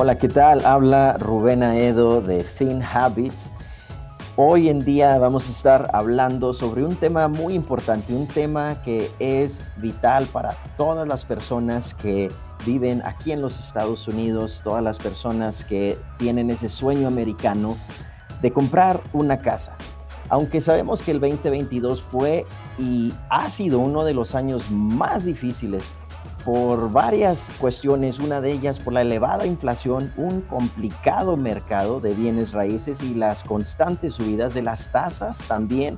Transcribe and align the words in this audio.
Hola, 0.00 0.16
¿qué 0.16 0.28
tal? 0.28 0.64
Habla 0.64 1.16
Rubén 1.18 1.64
Aedo 1.64 2.20
de 2.20 2.44
Thin 2.44 2.84
Habits. 2.84 3.50
Hoy 4.36 4.68
en 4.68 4.84
día 4.84 5.18
vamos 5.18 5.48
a 5.48 5.50
estar 5.50 5.90
hablando 5.92 6.54
sobre 6.54 6.84
un 6.84 6.94
tema 6.94 7.26
muy 7.26 7.54
importante, 7.54 8.14
un 8.14 8.28
tema 8.28 8.80
que 8.84 9.10
es 9.18 9.64
vital 9.78 10.26
para 10.26 10.52
todas 10.76 11.08
las 11.08 11.24
personas 11.24 11.94
que 11.94 12.30
viven 12.64 13.02
aquí 13.04 13.32
en 13.32 13.42
los 13.42 13.58
Estados 13.58 14.06
Unidos, 14.06 14.60
todas 14.62 14.84
las 14.84 15.00
personas 15.00 15.64
que 15.64 15.98
tienen 16.16 16.48
ese 16.50 16.68
sueño 16.68 17.08
americano 17.08 17.76
de 18.40 18.52
comprar 18.52 19.00
una 19.12 19.40
casa. 19.40 19.76
Aunque 20.28 20.60
sabemos 20.60 21.02
que 21.02 21.10
el 21.10 21.18
2022 21.18 22.00
fue 22.00 22.46
y 22.78 23.12
ha 23.30 23.50
sido 23.50 23.80
uno 23.80 24.04
de 24.04 24.14
los 24.14 24.36
años 24.36 24.70
más 24.70 25.24
difíciles 25.24 25.92
por 26.44 26.92
varias 26.92 27.50
cuestiones, 27.60 28.18
una 28.18 28.40
de 28.40 28.52
ellas 28.52 28.78
por 28.78 28.92
la 28.92 29.02
elevada 29.02 29.46
inflación, 29.46 30.12
un 30.16 30.40
complicado 30.40 31.36
mercado 31.36 32.00
de 32.00 32.14
bienes 32.14 32.52
raíces 32.52 33.02
y 33.02 33.14
las 33.14 33.44
constantes 33.44 34.14
subidas 34.14 34.54
de 34.54 34.62
las 34.62 34.90
tasas 34.90 35.42
también 35.46 35.96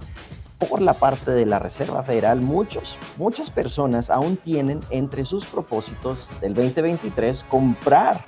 por 0.69 0.83
la 0.83 0.93
parte 0.93 1.30
de 1.30 1.47
la 1.47 1.59
Reserva 1.59 2.03
Federal, 2.03 2.41
muchos, 2.41 2.98
muchas 3.16 3.51
personas 3.51 4.11
aún 4.11 4.37
tienen 4.37 4.80
entre 4.91 5.25
sus 5.25 5.47
propósitos 5.47 6.31
del 6.41 6.53
2023 6.55 7.45
comprar 7.45 8.23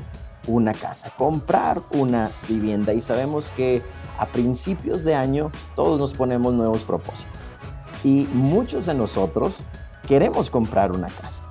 una 0.47 0.73
casa, 0.73 1.11
comprar 1.17 1.81
una 1.93 2.31
vivienda. 2.49 2.95
Y 2.95 3.01
sabemos 3.01 3.51
que 3.51 3.83
a 4.19 4.27
principios 4.27 5.05
de 5.05 5.15
año 5.15 5.51
todos 5.77 5.99
nos 5.99 6.15
ponemos 6.15 6.55
nuevos 6.55 6.83
propósitos. 6.85 7.41
Y 8.03 8.27
muchos 8.33 8.87
de 8.87 8.95
nosotros 8.95 9.63
queremos 10.09 10.51
comprar 10.51 10.91
una 10.93 11.09
casa 11.09 11.42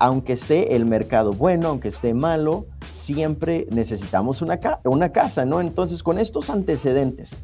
aunque 0.00 0.32
esté 0.32 0.74
el 0.74 0.86
mercado 0.86 1.34
bueno, 1.34 1.68
aunque 1.68 1.88
esté 1.88 2.14
malo, 2.14 2.66
siempre 2.88 3.66
necesitamos 3.70 4.40
una, 4.40 4.58
casa, 5.12 5.44
¿no? 5.44 5.60
Entonces, 5.60 6.02
con 6.02 6.18
estos 6.18 6.48
antecedentes, 6.48 7.38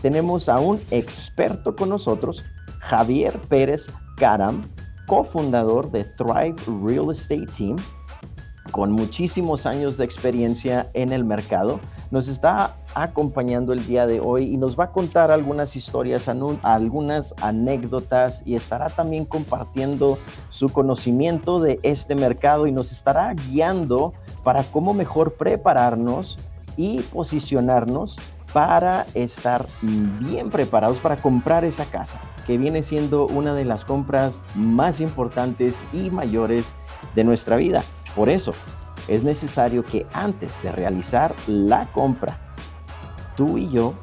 tenemos 0.00 0.48
a 0.48 0.58
un 0.58 0.80
experto 0.90 1.76
con 1.76 1.90
nosotros, 1.90 2.44
Javier 2.80 3.38
Pérez 3.50 3.88
Caram, 4.16 4.70
cofundador 5.06 5.90
de 5.90 6.04
Thrive 6.04 6.56
Real 6.82 7.10
Estate 7.10 7.46
Team, 7.46 7.76
con 8.72 8.90
muchísimos 8.90 9.66
años 9.66 9.98
de 9.98 10.06
experiencia 10.06 10.90
en 10.94 11.12
el 11.12 11.24
mercado 11.24 11.78
nos 12.10 12.26
está 12.26 12.74
acompañando 12.96 13.74
el 13.74 13.86
día 13.86 14.06
de 14.06 14.20
hoy 14.20 14.54
y 14.54 14.56
nos 14.56 14.78
va 14.78 14.84
a 14.84 14.90
contar 14.90 15.30
algunas 15.30 15.76
historias, 15.76 16.28
algunas 16.62 17.34
anécdotas 17.42 18.42
y 18.46 18.56
estará 18.56 18.88
también 18.88 19.26
compartiendo 19.26 20.18
su 20.48 20.70
conocimiento 20.70 21.60
de 21.60 21.78
este 21.82 22.14
mercado 22.14 22.66
y 22.66 22.72
nos 22.72 22.92
estará 22.92 23.34
guiando 23.34 24.14
para 24.42 24.62
cómo 24.62 24.94
mejor 24.94 25.34
prepararnos 25.34 26.38
y 26.78 27.00
posicionarnos 27.02 28.18
para 28.54 29.04
estar 29.12 29.66
bien 29.82 30.48
preparados 30.48 30.98
para 30.98 31.16
comprar 31.16 31.66
esa 31.66 31.84
casa, 31.84 32.18
que 32.46 32.56
viene 32.56 32.82
siendo 32.82 33.26
una 33.26 33.54
de 33.54 33.66
las 33.66 33.84
compras 33.84 34.42
más 34.54 35.02
importantes 35.02 35.84
y 35.92 36.10
mayores 36.10 36.74
de 37.14 37.24
nuestra 37.24 37.56
vida. 37.56 37.84
Por 38.14 38.30
eso, 38.30 38.54
es 39.08 39.22
necesario 39.22 39.84
que 39.84 40.06
antes 40.14 40.62
de 40.62 40.72
realizar 40.72 41.34
la 41.46 41.86
compra, 41.92 42.45
tú 43.36 43.58
y 43.58 43.70
yo 43.70 43.94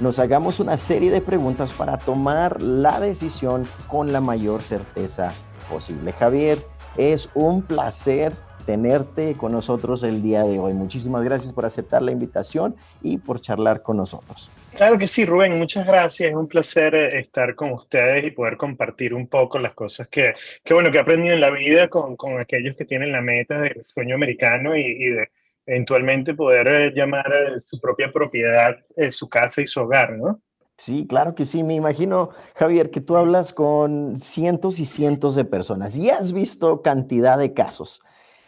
nos 0.00 0.18
hagamos 0.18 0.60
una 0.60 0.76
serie 0.76 1.10
de 1.10 1.20
preguntas 1.20 1.72
para 1.72 1.98
tomar 1.98 2.62
la 2.62 3.00
decisión 3.00 3.68
con 3.86 4.12
la 4.12 4.20
mayor 4.20 4.62
certeza 4.62 5.32
posible. 5.68 6.12
Javier, 6.12 6.58
es 6.96 7.28
un 7.34 7.62
placer 7.62 8.32
tenerte 8.68 9.32
con 9.34 9.52
nosotros 9.52 10.02
el 10.02 10.22
día 10.22 10.44
de 10.44 10.58
hoy. 10.58 10.74
Muchísimas 10.74 11.24
gracias 11.24 11.54
por 11.54 11.64
aceptar 11.64 12.02
la 12.02 12.12
invitación 12.12 12.76
y 13.00 13.16
por 13.16 13.40
charlar 13.40 13.80
con 13.80 13.96
nosotros. 13.96 14.50
Claro 14.76 14.98
que 14.98 15.06
sí, 15.06 15.24
Rubén, 15.24 15.56
muchas 15.56 15.86
gracias. 15.86 16.28
Es 16.28 16.36
un 16.36 16.46
placer 16.46 16.94
eh, 16.94 17.18
estar 17.18 17.54
con 17.54 17.72
ustedes 17.72 18.26
y 18.26 18.30
poder 18.30 18.58
compartir 18.58 19.14
un 19.14 19.26
poco 19.26 19.58
las 19.58 19.72
cosas 19.72 20.08
que, 20.08 20.34
que 20.62 20.74
bueno, 20.74 20.90
que 20.90 20.98
he 20.98 21.00
aprendido 21.00 21.34
en 21.34 21.40
la 21.40 21.50
vida 21.50 21.88
con, 21.88 22.14
con 22.14 22.38
aquellos 22.38 22.76
que 22.76 22.84
tienen 22.84 23.10
la 23.10 23.22
meta 23.22 23.58
del 23.58 23.82
sueño 23.82 24.14
americano 24.14 24.76
y, 24.76 25.10
de 25.10 25.30
eventualmente 25.68 26.34
poder 26.34 26.66
eh, 26.66 26.92
llamar 26.94 27.30
a 27.32 27.60
su 27.60 27.78
propia 27.78 28.10
propiedad 28.10 28.76
eh, 28.96 29.10
su 29.10 29.28
casa 29.28 29.60
y 29.60 29.66
su 29.66 29.80
hogar, 29.80 30.16
¿no? 30.16 30.40
Sí, 30.78 31.06
claro 31.06 31.34
que 31.34 31.44
sí. 31.44 31.62
Me 31.62 31.74
imagino, 31.74 32.30
Javier, 32.54 32.90
que 32.90 33.00
tú 33.00 33.16
hablas 33.16 33.52
con 33.52 34.16
cientos 34.16 34.78
y 34.78 34.84
cientos 34.84 35.34
de 35.34 35.44
personas 35.44 35.96
y 35.96 36.08
has 36.08 36.32
visto 36.32 36.82
cantidad 36.82 37.36
de 37.36 37.52
casos. 37.52 38.00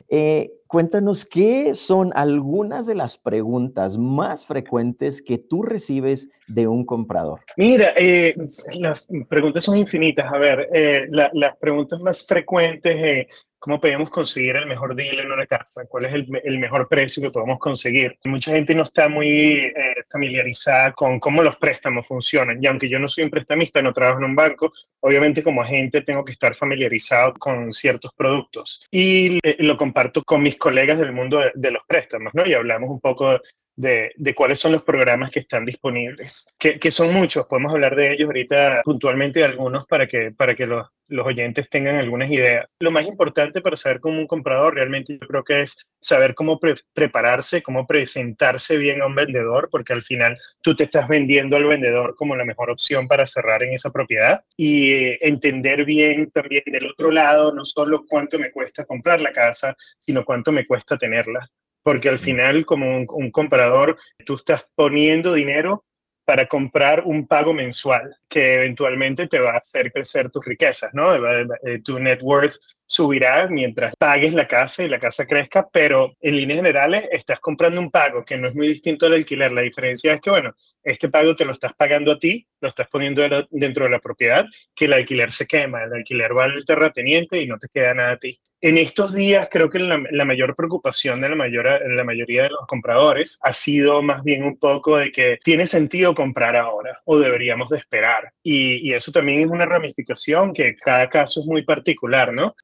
Eh, 0.09 0.53
cuéntanos 0.67 1.25
qué 1.25 1.75
son 1.75 2.13
algunas 2.15 2.87
de 2.87 2.95
las 2.95 3.19
preguntas 3.19 3.99
más 3.99 4.47
frecuentes 4.47 5.23
que 5.23 5.39
tú 5.39 5.63
recibes 5.63 6.29
de 6.49 6.69
un 6.69 6.85
comprador. 6.85 7.41
Mira, 7.57 7.93
eh, 7.97 8.35
las 8.75 9.05
preguntas 9.29 9.65
son 9.65 9.77
infinitas. 9.77 10.33
A 10.33 10.39
ver, 10.39 10.69
eh, 10.73 11.09
las 11.11 11.57
preguntas 11.59 12.01
más 12.01 12.25
frecuentes 12.25 13.27
¿Cómo 13.61 13.79
podemos 13.79 14.09
conseguir 14.09 14.57
el 14.57 14.65
mejor 14.65 14.95
deal 14.95 15.19
en 15.19 15.31
una 15.31 15.47
casa? 15.47 15.85
¿Cuál 15.87 16.07
es 16.07 16.15
el, 16.15 16.59
mejor 16.59 16.89
precio 16.89 17.23
que 17.23 17.31
podemos 17.31 17.59
conseguir? 17.59 18.19
Mucha 18.25 18.53
gente 18.53 18.75
no 18.75 18.85
está 18.85 19.07
muy 19.07 19.29
eh, 19.29 19.73
familiarizada 20.11 20.93
con 20.93 21.21
cómo 21.21 21.43
los 21.43 21.57
préstamos 21.57 22.07
funcionan. 22.07 22.59
Y 22.63 22.67
aunque 22.67 22.89
yo 22.89 22.99
no 22.99 23.07
soy 23.07 23.25
un 23.25 23.31
prestamista, 23.31 23.83
no 23.83 23.93
trabajo 23.93 24.19
en 24.19 24.25
un 24.25 24.35
banco, 24.35 24.73
obviamente 25.01 25.43
como 25.43 25.61
agente 25.61 26.01
tengo 26.01 26.25
que 26.25 26.33
estar 26.33 26.55
familiarizado 26.55 27.35
con 27.35 27.71
ciertos 27.75 28.15
productos. 28.15 28.87
Y 28.91 29.39
eh, 29.43 29.57
lo 29.59 29.77
comparto 29.77 30.25
con 30.25 30.43
mis 30.43 30.57
colegas 30.57 30.99
del 30.99 31.13
mundo 31.13 31.41
de, 31.41 31.53
de 31.55 31.71
los 31.71 31.83
préstamos, 31.87 32.33
¿no? 32.33 32.47
Y 32.47 32.55
hablamos 32.55 32.89
un 32.89 33.01
poco 33.01 33.41
de, 33.81 34.35
cuáles 34.35 34.61
son 34.61 34.73
los 34.73 34.83
programas 34.83 35.31
que 35.33 35.41
están 35.41 35.65
disponibles, 35.65 36.53
que, 36.59 36.91
son 36.91 37.13
muchos, 37.13 37.47
podemos 37.47 37.73
hablar 37.73 37.97
de 37.97 38.13
ellos 38.13 38.27
ahorita 38.27 38.83
puntualmente 38.85 39.41
de 39.41 39.47
algunos 39.47 39.87
para 39.87 40.07
que, 40.07 40.33
para 40.33 40.55
que 40.55 40.67
los, 40.67 40.87
los 41.09 41.27
oyentes 41.27 41.69
tengan 41.69 41.97
algunas 41.97 42.31
ideas. 42.31 42.67
Lo 42.81 42.91
más 42.91 43.07
importante 43.07 43.61
para 43.61 43.77
saber 43.77 44.01
cómo 44.01 44.19
un 44.19 44.27
comprador 44.27 44.75
realmente 44.75 45.19
yo 45.21 45.27
creo 45.27 45.45
que 45.45 45.63
es 45.63 45.79
saber 46.01 46.35
cómo 46.35 46.61
prepararse, 46.93 47.63
cómo 47.63 47.87
presentarse 47.87 48.77
bien 48.77 49.01
a 49.01 49.07
un 49.07 49.15
vendedor, 49.15 49.69
porque 49.71 49.93
al 49.93 50.03
final 50.03 50.37
tú 50.61 50.77
te 50.77 50.85
estás 50.85 51.09
vendiendo 51.09 51.57
al 51.57 51.65
vendedor 51.65 52.15
como 52.17 52.37
la 52.37 52.45
mejor 52.45 52.71
opción 52.71 53.09
para 53.09 53.27
cerrar 53.27 53.63
en 53.63 53.73
esa 53.73 53.91
propiedad 53.91 54.45
y 54.57 55.17
entender 55.27 55.85
bien 55.85 56.31
también 56.31 56.63
del 56.67 56.89
otro 56.89 57.11
lado, 57.11 57.53
no 57.53 57.65
solo 57.65 58.05
cuánto 58.07 58.39
me 58.39 58.51
cuesta 58.51 58.85
comprar 58.85 59.21
la 59.21 59.33
casa, 59.33 59.77
sino 60.03 60.25
cuánto 60.25 60.53
me 60.53 60.67
cuesta 60.67 60.99
tenerla 60.99 61.49
porque 61.83 62.09
al 62.09 62.19
final 62.19 62.65
como 62.67 62.99
un, 63.09 63.31
comprador 63.31 63.99
tú 64.25 64.35
estás 64.35 64.67
poniendo 64.75 65.33
dinero 65.33 65.85
para 66.25 66.47
comprar 66.47 67.03
un 67.05 67.27
pago 67.27 67.53
mensual 67.53 68.17
que 68.29 68.55
eventualmente 68.55 69.27
te 69.27 69.41
va 69.41 69.53
a 69.53 69.59
hacer 69.59 69.91
crecer 69.91 70.31
tus 70.31 70.45
riquezas, 70.45 70.93
¿no? 70.95 71.15
Eh, 71.15 71.81
tu 71.83 71.99
net 71.99 72.21
worth 72.23 72.55
subirá 72.91 73.47
mientras 73.49 73.95
pagues 73.97 74.35
la 74.35 74.49
casa 74.49 74.83
y 74.83 74.89
la 74.89 74.99
casa 74.99 75.25
crezca, 75.25 75.69
pero 75.73 76.17
en 76.21 76.37
líneas 76.37 76.57
generales 76.57 77.09
estás 77.13 77.39
comprando 77.39 77.81
un 77.81 77.89
pago 77.89 78.25
que 78.25 78.37
no 78.37 78.49
es 78.49 78.55
muy 78.57 78.67
distinto 78.67 79.07
al 79.07 79.13
alquiler. 79.13 79.53
La 79.53 79.63
diferencia 79.63 80.13
es 80.13 80.21
que, 80.21 80.31
bueno, 80.31 80.57
este 80.83 81.09
pago 81.09 81.37
te 81.37 81.45
lo 81.45 81.53
estás 81.53 81.73
pagando 81.75 82.11
a 82.11 82.19
ti, 82.19 82.45
lo 82.61 82.69
estás 82.69 82.89
poniendo 82.89 83.23
dentro 83.51 83.85
de 83.85 83.91
la 83.91 84.01
propiedad, 84.01 84.45
que 84.75 84.87
el 84.87 84.95
alquiler 84.95 85.31
se 85.31 85.47
quema, 85.47 85.85
el 85.85 85.93
alquiler 85.93 86.37
va 86.37 86.47
al 86.47 86.65
terrateniente 86.65 87.41
y 87.41 87.47
no 87.47 87.59
te 87.59 87.69
queda 87.73 87.95
nada 87.95 88.13
a 88.13 88.19
ti 88.19 88.41
en 88.63 88.77
estos 88.77 89.15
días 89.15 89.49
creo 89.51 89.71
que 89.71 89.79
la, 89.79 90.25
mayor 90.25 90.55
preocupación 90.55 91.21
de 91.21 91.31
la, 91.31 91.37
mayor, 91.37 91.81
la 91.89 92.05
mayoría 92.05 92.45
de 92.45 92.51
los 92.51 92.67
compradores 92.67 93.39
ha 93.43 93.53
sido 93.53 94.03
más 94.03 94.23
bien 94.23 94.45
un 94.45 94.59
poco 94.59 94.99
de 94.99 95.11
que 95.11 95.39
tiene 95.43 95.67
sentido 95.67 96.15
comprar 96.15 96.57
ahora 96.57 97.01
o 97.05 97.19
deberíamos 97.19 97.71
de 97.71 97.79
esperar. 97.79 98.33
Y, 98.43 98.91
eso 98.91 99.13
también 99.13 99.41
es 99.41 99.47
una 99.47 99.67
ramificación 99.67 100.53
que 100.53 100.75
cada 100.75 101.09
caso 101.09 101.41
es 101.41 101.47
muy 101.47 101.63
particular, 101.63 102.33
¿no? 102.33 102.55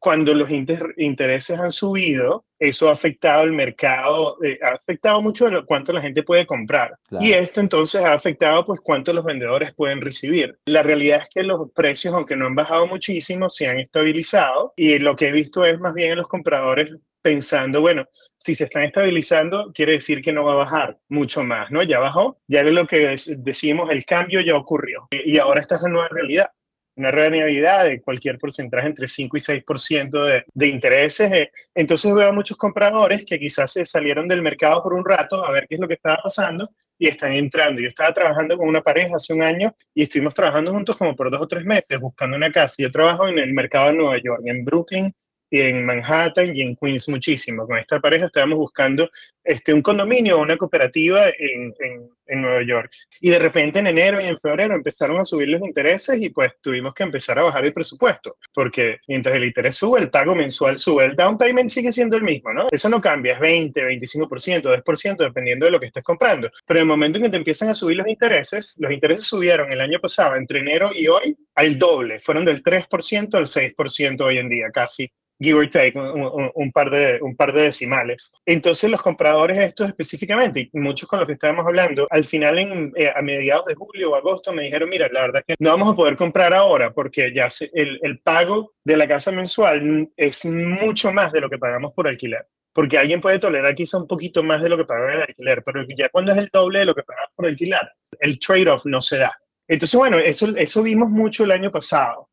Cuando 0.00 0.34
los 0.34 0.50
intereses 0.50 1.58
han 1.58 1.72
subido, 1.72 2.44
eso 2.58 2.88
ha 2.88 2.92
afectado 2.92 3.44
el 3.44 3.52
mercado, 3.52 4.38
eh, 4.42 4.58
ha 4.62 4.70
afectado 4.74 5.20
mucho 5.20 5.48
lo, 5.48 5.64
cuánto 5.66 5.92
la 5.92 6.00
gente 6.00 6.22
puede 6.22 6.46
comprar. 6.46 6.96
Y 7.20 7.32
esto 7.32 7.60
entonces 7.60 8.02
ha 8.02 8.12
afectado 8.12 8.64
pues 8.64 8.80
cuánto 8.80 9.12
los 9.12 9.24
vendedores 9.24 9.74
pueden 9.74 10.00
recibir. 10.00 10.58
La 10.66 10.82
realidad 10.82 11.22
es 11.22 11.28
que 11.28 11.42
los 11.42 11.70
precios, 11.72 12.14
aunque 12.14 12.36
no 12.36 12.46
han 12.46 12.54
bajado 12.54 12.86
muchísimo, 12.86 13.50
se 13.50 13.66
han 13.66 13.78
estabilizado 13.78 14.72
y 14.76 14.98
lo 14.98 15.16
que 15.16 15.28
he 15.28 15.32
visto 15.32 15.64
es 15.64 15.78
más 15.78 15.94
bien 15.94 16.12
en 16.12 16.18
los 16.18 16.28
compradores 16.28 16.90
pensando, 17.22 17.80
bueno, 17.80 18.06
si 18.38 18.54
se 18.54 18.64
están 18.64 18.84
estabilizando, 18.84 19.72
quiere 19.74 19.94
decir 19.94 20.22
que 20.22 20.32
no 20.32 20.44
va 20.44 20.52
a 20.52 20.56
bajar 20.56 20.98
mucho 21.08 21.42
más, 21.42 21.72
¿no? 21.72 21.82
Ya 21.82 21.98
bajó, 21.98 22.38
ya 22.46 22.60
es 22.60 22.72
lo 22.72 22.86
que 22.86 23.16
decimos, 23.38 23.90
el 23.90 24.04
cambio 24.04 24.40
ya 24.40 24.54
ocurrió 24.54 25.08
y 25.10 25.36
ahora 25.38 25.60
esta 25.60 25.74
es 25.74 25.82
la 25.82 25.88
nueva 25.88 26.08
realidad 26.08 26.50
una 26.96 27.10
realidad 27.10 27.84
de 27.84 28.00
cualquier 28.00 28.38
porcentaje 28.38 28.86
entre 28.86 29.06
5 29.06 29.36
y 29.36 29.40
6% 29.40 30.24
de, 30.24 30.44
de 30.52 30.66
intereses. 30.66 31.32
Eh, 31.32 31.50
entonces 31.74 32.12
veo 32.14 32.28
a 32.28 32.32
muchos 32.32 32.56
compradores 32.56 33.24
que 33.24 33.38
quizás 33.38 33.72
se 33.72 33.84
salieron 33.84 34.26
del 34.26 34.42
mercado 34.42 34.82
por 34.82 34.94
un 34.94 35.04
rato 35.04 35.44
a 35.44 35.52
ver 35.52 35.66
qué 35.68 35.74
es 35.76 35.80
lo 35.80 35.88
que 35.88 35.94
estaba 35.94 36.18
pasando 36.22 36.70
y 36.98 37.08
están 37.08 37.32
entrando. 37.32 37.80
Yo 37.80 37.88
estaba 37.88 38.12
trabajando 38.12 38.56
con 38.56 38.68
una 38.68 38.82
pareja 38.82 39.16
hace 39.16 39.32
un 39.32 39.42
año 39.42 39.74
y 39.94 40.04
estuvimos 40.04 40.34
trabajando 40.34 40.72
juntos 40.72 40.96
como 40.96 41.14
por 41.14 41.30
dos 41.30 41.42
o 41.42 41.46
tres 41.46 41.64
meses 41.64 42.00
buscando 42.00 42.36
una 42.36 42.50
casa. 42.50 42.76
Yo 42.78 42.90
trabajo 42.90 43.28
en 43.28 43.38
el 43.38 43.52
mercado 43.52 43.88
de 43.88 43.98
Nueva 43.98 44.18
York, 44.22 44.42
en 44.44 44.64
Brooklyn 44.64 45.14
y 45.56 45.62
en 45.62 45.84
Manhattan 45.84 46.54
y 46.54 46.62
en 46.62 46.76
Queens 46.76 47.08
muchísimo. 47.08 47.66
Con 47.66 47.78
esta 47.78 47.98
pareja 48.00 48.26
estábamos 48.26 48.58
buscando 48.58 49.10
este, 49.42 49.72
un 49.72 49.80
condominio 49.80 50.36
o 50.36 50.42
una 50.42 50.56
cooperativa 50.56 51.28
en, 51.28 51.72
en, 51.78 52.10
en, 52.26 52.42
Nueva 52.42 52.62
York. 52.62 52.90
Y 53.20 53.30
de 53.30 53.38
repente 53.38 53.78
en 53.78 53.86
enero 53.86 54.20
y 54.20 54.26
en 54.26 54.38
febrero 54.38 54.74
empezaron 54.74 55.20
a 55.20 55.24
subir 55.24 55.48
los 55.48 55.62
intereses 55.62 56.20
y 56.20 56.30
pues 56.30 56.52
tuvimos 56.60 56.92
que 56.94 57.04
empezar 57.04 57.38
a 57.38 57.42
bajar 57.42 57.64
el 57.64 57.72
presupuesto, 57.72 58.36
porque 58.52 58.98
mientras 59.06 59.36
el 59.36 59.44
interés 59.44 59.76
sube, 59.76 60.00
el 60.00 60.10
pago 60.10 60.34
mensual 60.34 60.78
sube, 60.78 61.04
el 61.04 61.16
down 61.16 61.38
payment 61.38 61.70
sigue 61.70 61.92
siendo 61.92 62.16
el 62.16 62.22
mismo, 62.22 62.52
¿no? 62.52 62.66
Eso 62.70 62.88
no 62.88 63.00
cambia, 63.00 63.34
es 63.34 63.40
20, 63.40 63.82
25%, 63.82 64.62
10%, 64.62 65.16
dependiendo 65.16 65.66
de 65.66 65.72
lo 65.72 65.80
que 65.80 65.86
estés 65.86 66.02
comprando. 66.02 66.50
Pero 66.66 66.80
en 66.80 66.82
el 66.82 66.88
momento 66.88 67.18
en 67.18 67.24
que 67.24 67.30
te 67.30 67.36
empiezan 67.36 67.68
a 67.70 67.74
subir 67.74 67.96
los 67.96 68.08
intereses, 68.08 68.76
los 68.80 68.90
intereses 68.90 69.26
subieron 69.26 69.72
el 69.72 69.80
año 69.80 70.00
pasado, 70.00 70.36
entre 70.36 70.58
enero 70.58 70.90
y 70.92 71.06
hoy, 71.06 71.36
al 71.54 71.78
doble, 71.78 72.18
fueron 72.18 72.44
del 72.44 72.62
3% 72.62 73.34
al 73.34 73.46
6% 73.46 74.20
hoy 74.22 74.38
en 74.38 74.48
día, 74.48 74.70
casi 74.72 75.08
give 75.38 75.58
or 75.58 75.68
take, 75.68 75.98
un, 75.98 76.72
par 76.72 76.90
de, 76.90 77.18
un 77.20 77.36
par 77.36 77.52
de 77.52 77.62
decimales. 77.62 78.32
Entonces 78.44 78.90
los 78.90 79.02
compradores 79.02 79.58
estos 79.58 79.88
específicamente, 79.88 80.70
y 80.72 80.78
muchos 80.78 81.08
con 81.08 81.18
los 81.18 81.26
que 81.26 81.34
estábamos 81.34 81.66
hablando, 81.66 82.06
al 82.10 82.24
final 82.24 82.58
en, 82.58 82.92
eh, 82.96 83.12
a 83.14 83.22
mediados 83.22 83.66
de 83.66 83.74
julio 83.74 84.10
o 84.10 84.14
agosto 84.14 84.52
me 84.52 84.62
dijeron, 84.62 84.88
mira, 84.88 85.08
la 85.10 85.22
verdad 85.22 85.44
es 85.46 85.56
que 85.56 85.62
no 85.62 85.70
vamos 85.70 85.92
a 85.92 85.96
poder 85.96 86.16
comprar 86.16 86.54
ahora 86.54 86.92
porque 86.92 87.32
ya 87.34 87.48
el, 87.72 87.98
el 88.02 88.18
pago 88.20 88.72
de 88.84 88.96
la 88.96 89.06
casa 89.06 89.30
mensual 89.30 90.08
es 90.16 90.44
mucho 90.44 91.12
más 91.12 91.32
de 91.32 91.40
lo 91.40 91.50
que 91.50 91.58
pagamos 91.58 91.92
por 91.92 92.08
alquiler 92.08 92.46
porque 92.76 92.98
alguien 92.98 93.22
puede 93.22 93.38
tolerar 93.38 93.74
quizá 93.74 93.96
un 93.96 94.06
poquito 94.06 94.42
más 94.42 94.60
de 94.60 94.68
lo 94.68 94.76
que 94.76 94.84
paga 94.84 95.14
el 95.14 95.22
alquiler, 95.22 95.62
pero 95.64 95.82
ya 95.96 96.10
cuando 96.10 96.32
es 96.32 96.38
el 96.38 96.50
doble 96.52 96.80
de 96.80 96.84
lo 96.84 96.94
que 96.94 97.04
pagas 97.04 97.30
por 97.34 97.46
alquilar, 97.46 97.90
el 98.20 98.38
trade-off 98.38 98.84
no 98.84 99.00
se 99.00 99.16
da. 99.16 99.34
Entonces, 99.66 99.96
bueno, 99.96 100.18
eso, 100.18 100.54
eso 100.54 100.82
vimos 100.82 101.08
mucho 101.08 101.44
el 101.44 101.52
año 101.52 101.70
pasado. 101.70 102.28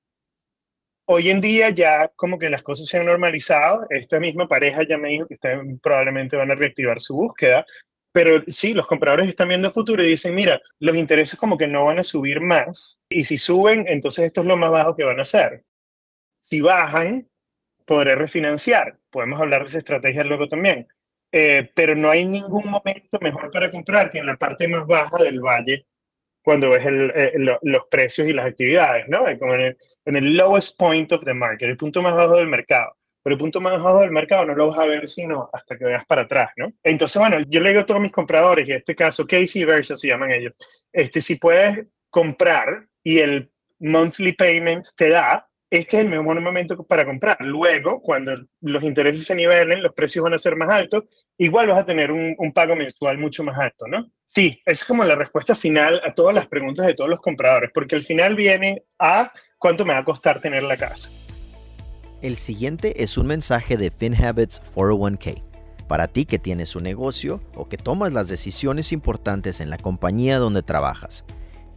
Hoy 1.05 1.29
en 1.29 1.41
día 1.41 1.69
ya 1.69 2.09
como 2.15 2.39
que 2.39 2.49
las 2.49 2.63
cosas 2.63 2.87
se 2.87 2.97
han 2.97 3.05
normalizado. 3.05 3.85
Esta 3.89 4.19
misma 4.19 4.47
pareja 4.47 4.83
ya 4.87 4.97
me 4.97 5.09
dijo 5.09 5.27
que 5.27 5.37
probablemente 5.81 6.37
van 6.37 6.51
a 6.51 6.55
reactivar 6.55 6.99
su 7.01 7.15
búsqueda. 7.15 7.65
Pero 8.13 8.43
sí, 8.47 8.73
los 8.73 8.87
compradores 8.87 9.27
están 9.27 9.49
viendo 9.49 9.67
el 9.67 9.73
futuro 9.73 10.03
y 10.03 10.07
dicen, 10.07 10.35
mira, 10.35 10.61
los 10.79 10.95
intereses 10.95 11.37
como 11.37 11.57
que 11.57 11.67
no 11.67 11.85
van 11.85 11.99
a 11.99 12.03
subir 12.03 12.41
más. 12.41 13.01
Y 13.09 13.23
si 13.25 13.37
suben, 13.37 13.85
entonces 13.87 14.25
esto 14.25 14.41
es 14.41 14.47
lo 14.47 14.55
más 14.55 14.71
bajo 14.71 14.95
que 14.95 15.03
van 15.03 15.19
a 15.19 15.23
hacer. 15.23 15.63
Si 16.41 16.61
bajan, 16.61 17.27
podré 17.85 18.15
refinanciar. 18.15 18.99
Podemos 19.09 19.41
hablar 19.41 19.61
de 19.63 19.69
esa 19.69 19.79
estrategia 19.79 20.23
luego 20.23 20.47
también. 20.47 20.87
Eh, 21.31 21.71
pero 21.73 21.95
no 21.95 22.11
hay 22.11 22.25
ningún 22.25 22.69
momento 22.69 23.17
mejor 23.19 23.49
para 23.51 23.71
comprar 23.71 24.11
que 24.11 24.19
en 24.19 24.27
la 24.27 24.37
parte 24.37 24.67
más 24.67 24.85
baja 24.85 25.17
del 25.17 25.39
valle 25.39 25.87
cuando 26.43 26.71
ves 26.71 26.85
el, 26.85 27.11
eh, 27.15 27.33
los 27.61 27.83
precios 27.89 28.27
y 28.27 28.33
las 28.33 28.45
actividades, 28.45 29.07
¿no? 29.07 29.25
Como 29.39 29.55
en 29.55 29.61
el, 29.61 29.77
en 30.05 30.15
el 30.17 30.35
lowest 30.35 30.77
point 30.77 31.11
of 31.11 31.23
the 31.23 31.33
market, 31.33 31.69
el 31.69 31.77
punto 31.77 32.01
más 32.01 32.13
bajo 32.15 32.35
del 32.35 32.47
mercado. 32.47 32.95
Pero 33.23 33.35
el 33.35 33.39
punto 33.39 33.61
más 33.61 33.81
bajo 33.81 34.01
del 34.01 34.11
mercado 34.11 34.45
no 34.45 34.53
lo 34.53 34.67
vas 34.67 34.79
a 34.79 34.85
ver 34.85 35.07
sino 35.07 35.49
hasta 35.53 35.77
que 35.77 35.85
veas 35.85 36.05
para 36.05 36.23
atrás, 36.23 36.49
¿no? 36.57 36.73
Entonces, 36.83 37.17
bueno, 37.17 37.37
yo 37.47 37.61
le 37.61 37.69
digo 37.69 37.81
a 37.81 37.85
todos 37.85 38.01
mis 38.01 38.11
compradores, 38.11 38.67
y 38.67 38.71
en 38.71 38.77
este 38.79 38.95
caso 38.95 39.25
Casey 39.25 39.63
Versa 39.63 39.95
se 39.95 40.09
llaman 40.09 40.31
ellos, 40.31 40.53
este, 40.91 41.21
si 41.21 41.35
puedes 41.35 41.87
comprar 42.09 42.85
y 43.01 43.19
el 43.19 43.49
monthly 43.79 44.33
payment 44.33 44.85
te 44.97 45.09
da, 45.09 45.47
este 45.73 45.97
es 45.97 46.03
el 46.03 46.09
mejor 46.11 46.39
momento 46.39 46.83
para 46.83 47.03
comprar. 47.03 47.37
Luego, 47.39 47.99
cuando 47.99 48.35
los 48.61 48.83
intereses 48.83 49.25
se 49.25 49.33
nivelen, 49.33 49.81
los 49.81 49.93
precios 49.93 50.23
van 50.23 50.35
a 50.35 50.37
ser 50.37 50.55
más 50.55 50.69
altos, 50.69 51.05
igual 51.35 51.67
vas 51.67 51.79
a 51.79 51.85
tener 51.85 52.11
un, 52.11 52.35
pago 52.53 52.75
mensual 52.75 53.17
mucho 53.17 53.43
más 53.43 53.57
alto, 53.57 53.87
¿no? 53.87 54.07
Sí, 54.27 54.61
es 54.67 54.83
como 54.83 55.03
la 55.03 55.15
respuesta 55.15 55.55
final 55.55 55.99
a 56.05 56.11
todas 56.11 56.35
las 56.35 56.47
preguntas 56.47 56.85
de 56.85 56.93
todos 56.93 57.09
los 57.09 57.19
compradores, 57.19 57.71
porque 57.73 57.95
al 57.95 58.03
final 58.03 58.35
viene 58.35 58.83
a 58.99 59.33
cuánto 59.57 59.83
me 59.83 59.93
va 59.93 59.99
a 59.99 60.05
costar 60.05 60.41
tener 60.41 60.61
la 60.61 60.77
casa. 60.77 61.11
El 62.21 62.37
siguiente 62.37 63.01
es 63.01 63.17
un 63.17 63.25
mensaje 63.25 63.75
de 63.75 63.89
FinHabits 63.89 64.61
401k. 64.75 65.41
Para 65.87 66.07
ti 66.07 66.25
que 66.25 66.37
tienes 66.37 66.75
un 66.75 66.83
negocio 66.83 67.41
o 67.55 67.67
que 67.67 67.77
tomas 67.77 68.13
las 68.13 68.27
decisiones 68.27 68.91
importantes 68.91 69.59
en 69.59 69.71
la 69.71 69.79
compañía 69.79 70.37
donde 70.37 70.61
trabajas, 70.61 71.25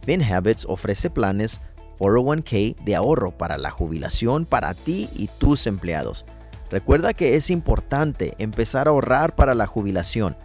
FinHabits 0.05 0.65
ofrece 0.69 1.09
planes 1.09 1.61
401k 1.97 2.77
de 2.83 2.95
ahorro 2.95 3.31
para 3.31 3.57
la 3.57 3.71
jubilación 3.71 4.45
para 4.45 4.73
ti 4.73 5.09
y 5.15 5.27
tus 5.27 5.67
empleados. 5.67 6.25
Recuerda 6.69 7.13
que 7.13 7.35
es 7.35 7.49
importante 7.49 8.35
empezar 8.39 8.87
a 8.87 8.91
ahorrar 8.91 9.35
para 9.35 9.55
la 9.55 9.67
jubilación. 9.67 10.35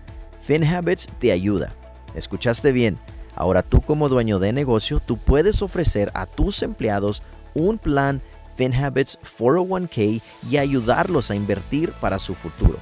FinHabits 0.44 1.08
te 1.18 1.32
ayuda. 1.32 1.74
Escuchaste 2.14 2.72
bien. 2.72 2.98
Ahora 3.34 3.62
tú 3.62 3.80
como 3.80 4.08
dueño 4.08 4.38
de 4.38 4.52
negocio, 4.52 5.00
tú 5.00 5.16
puedes 5.16 5.62
ofrecer 5.62 6.10
a 6.14 6.26
tus 6.26 6.62
empleados 6.62 7.22
un 7.54 7.78
plan 7.78 8.22
FinHabits 8.56 9.18
401k 9.38 10.20
y 10.48 10.56
ayudarlos 10.58 11.30
a 11.30 11.34
invertir 11.34 11.92
para 11.92 12.18
su 12.18 12.34
futuro. 12.34 12.78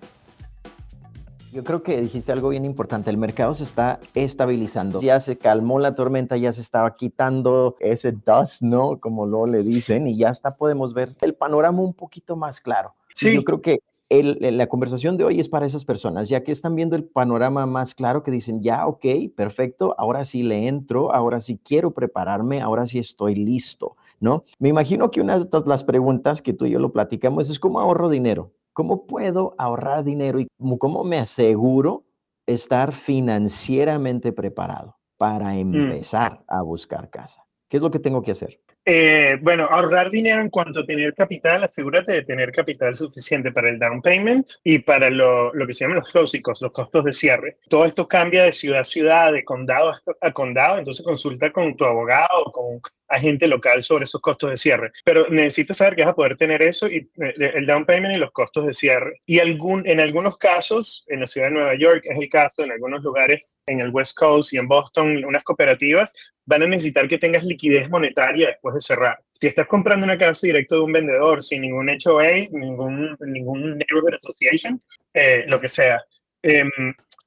Yo 1.52 1.64
creo 1.64 1.82
que 1.82 2.00
dijiste 2.00 2.30
algo 2.30 2.50
bien 2.50 2.64
importante. 2.64 3.10
El 3.10 3.16
mercado 3.16 3.54
se 3.54 3.64
está 3.64 3.98
estabilizando. 4.14 5.00
Ya 5.00 5.18
se 5.18 5.36
calmó 5.36 5.80
la 5.80 5.96
tormenta, 5.96 6.36
ya 6.36 6.52
se 6.52 6.60
estaba 6.60 6.94
quitando 6.94 7.74
ese 7.80 8.12
dust, 8.12 8.62
¿no? 8.62 9.00
Como 9.00 9.26
lo 9.26 9.46
le 9.46 9.64
dicen, 9.64 10.06
y 10.06 10.16
ya 10.16 10.28
hasta 10.28 10.56
podemos 10.56 10.94
ver 10.94 11.16
el 11.22 11.34
panorama 11.34 11.82
un 11.82 11.92
poquito 11.92 12.36
más 12.36 12.60
claro. 12.60 12.94
Sí. 13.16 13.34
Yo 13.34 13.42
creo 13.42 13.60
que 13.60 13.80
la 14.10 14.66
conversación 14.66 15.16
de 15.16 15.24
hoy 15.24 15.38
es 15.38 15.48
para 15.48 15.66
esas 15.66 15.84
personas, 15.84 16.28
ya 16.28 16.42
que 16.42 16.50
están 16.50 16.74
viendo 16.74 16.96
el 16.96 17.04
panorama 17.04 17.64
más 17.66 17.94
claro, 17.94 18.24
que 18.24 18.32
dicen, 18.32 18.60
ya, 18.60 18.86
ok, 18.86 19.06
perfecto, 19.36 19.94
ahora 19.98 20.24
sí 20.24 20.42
le 20.42 20.66
entro, 20.66 21.14
ahora 21.14 21.40
sí 21.40 21.60
quiero 21.62 21.92
prepararme, 21.92 22.60
ahora 22.60 22.86
sí 22.86 22.98
estoy 22.98 23.36
listo, 23.36 23.96
¿no? 24.18 24.44
Me 24.58 24.68
imagino 24.68 25.12
que 25.12 25.20
una 25.20 25.38
de 25.38 25.48
las 25.64 25.84
preguntas 25.84 26.42
que 26.42 26.52
tú 26.52 26.66
y 26.66 26.70
yo 26.70 26.80
lo 26.80 26.92
platicamos 26.92 27.48
es 27.50 27.60
cómo 27.60 27.78
ahorro 27.78 28.08
dinero, 28.08 28.52
cómo 28.72 29.06
puedo 29.06 29.54
ahorrar 29.58 30.02
dinero 30.02 30.40
y 30.40 30.48
cómo 30.78 31.04
me 31.04 31.18
aseguro 31.18 32.04
estar 32.46 32.92
financieramente 32.92 34.32
preparado 34.32 34.96
para 35.18 35.52
mm. 35.52 35.58
empezar 35.58 36.42
a 36.48 36.62
buscar 36.62 37.10
casa. 37.10 37.46
¿Qué 37.68 37.76
es 37.76 37.82
lo 37.82 37.92
que 37.92 38.00
tengo 38.00 38.22
que 38.22 38.32
hacer? 38.32 38.60
Eh, 38.84 39.38
bueno, 39.42 39.64
ahorrar 39.70 40.10
dinero 40.10 40.40
en 40.40 40.48
cuanto 40.48 40.80
a 40.80 40.86
tener 40.86 41.14
capital, 41.14 41.62
asegúrate 41.62 42.12
de 42.12 42.22
tener 42.22 42.50
capital 42.50 42.96
suficiente 42.96 43.52
para 43.52 43.68
el 43.68 43.78
down 43.78 44.00
payment 44.00 44.48
y 44.64 44.78
para 44.78 45.10
lo, 45.10 45.52
que 45.66 45.74
se 45.74 45.84
llaman 45.84 45.98
los 45.98 46.10
closing 46.10 46.42
los 46.60 46.72
costos 46.72 47.04
de 47.04 47.12
cierre. 47.12 47.58
Todo 47.68 47.84
esto 47.84 48.08
cambia 48.08 48.44
de 48.44 48.52
ciudad 48.52 48.80
a 48.80 48.84
ciudad, 48.84 49.32
de 49.32 49.44
condado 49.44 49.94
a 50.20 50.32
condado, 50.32 50.78
entonces 50.78 51.04
consulta 51.04 51.52
con 51.52 51.76
tu 51.76 51.84
abogado 51.84 52.44
con 52.52 52.80
agente 53.10 53.48
local 53.48 53.82
sobre 53.82 54.04
esos 54.04 54.20
costos 54.20 54.50
de 54.50 54.56
cierre. 54.56 54.92
Pero 55.04 55.28
necesitas 55.28 55.76
saber 55.76 55.96
que 55.96 56.02
vas 56.02 56.12
a 56.12 56.16
poder 56.16 56.36
tener 56.36 56.62
eso 56.62 56.88
y 56.88 57.10
eh, 57.20 57.34
el 57.54 57.66
down 57.66 57.84
payment 57.84 58.14
y 58.14 58.18
los 58.18 58.30
costos 58.30 58.66
de 58.66 58.72
cierre. 58.72 59.20
Y 59.26 59.40
algún, 59.40 59.86
en 59.86 60.00
algunos 60.00 60.38
casos, 60.38 61.04
en 61.08 61.20
la 61.20 61.26
ciudad 61.26 61.48
de 61.48 61.54
Nueva 61.54 61.74
York 61.74 62.04
es 62.04 62.16
el 62.18 62.28
caso, 62.28 62.62
en 62.62 62.72
algunos 62.72 63.02
lugares 63.02 63.58
en 63.66 63.80
el 63.80 63.90
West 63.90 64.16
Coast 64.16 64.52
y 64.52 64.58
en 64.58 64.68
Boston, 64.68 65.24
unas 65.24 65.42
cooperativas 65.42 66.14
van 66.46 66.62
a 66.62 66.66
necesitar 66.66 67.08
que 67.08 67.18
tengas 67.18 67.44
liquidez 67.44 67.88
monetaria 67.90 68.48
después 68.48 68.74
de 68.74 68.80
cerrar. 68.80 69.18
Si 69.32 69.46
estás 69.46 69.66
comprando 69.66 70.04
una 70.04 70.18
casa 70.18 70.46
directo 70.46 70.76
de 70.76 70.82
un 70.82 70.92
vendedor 70.92 71.42
sin 71.42 71.62
ningún 71.62 71.88
HOA, 71.88 72.48
ningún, 72.52 73.16
ningún 73.20 73.78
neighborhood 73.78 74.14
association, 74.14 74.80
eh, 75.14 75.44
lo 75.46 75.60
que 75.60 75.68
sea, 75.68 76.02
em, 76.42 76.70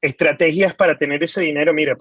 estrategias 0.03 0.75
para 0.75 0.97
tener 0.97 1.23
ese 1.23 1.39
dinero, 1.39 1.73
mira, 1.73 1.97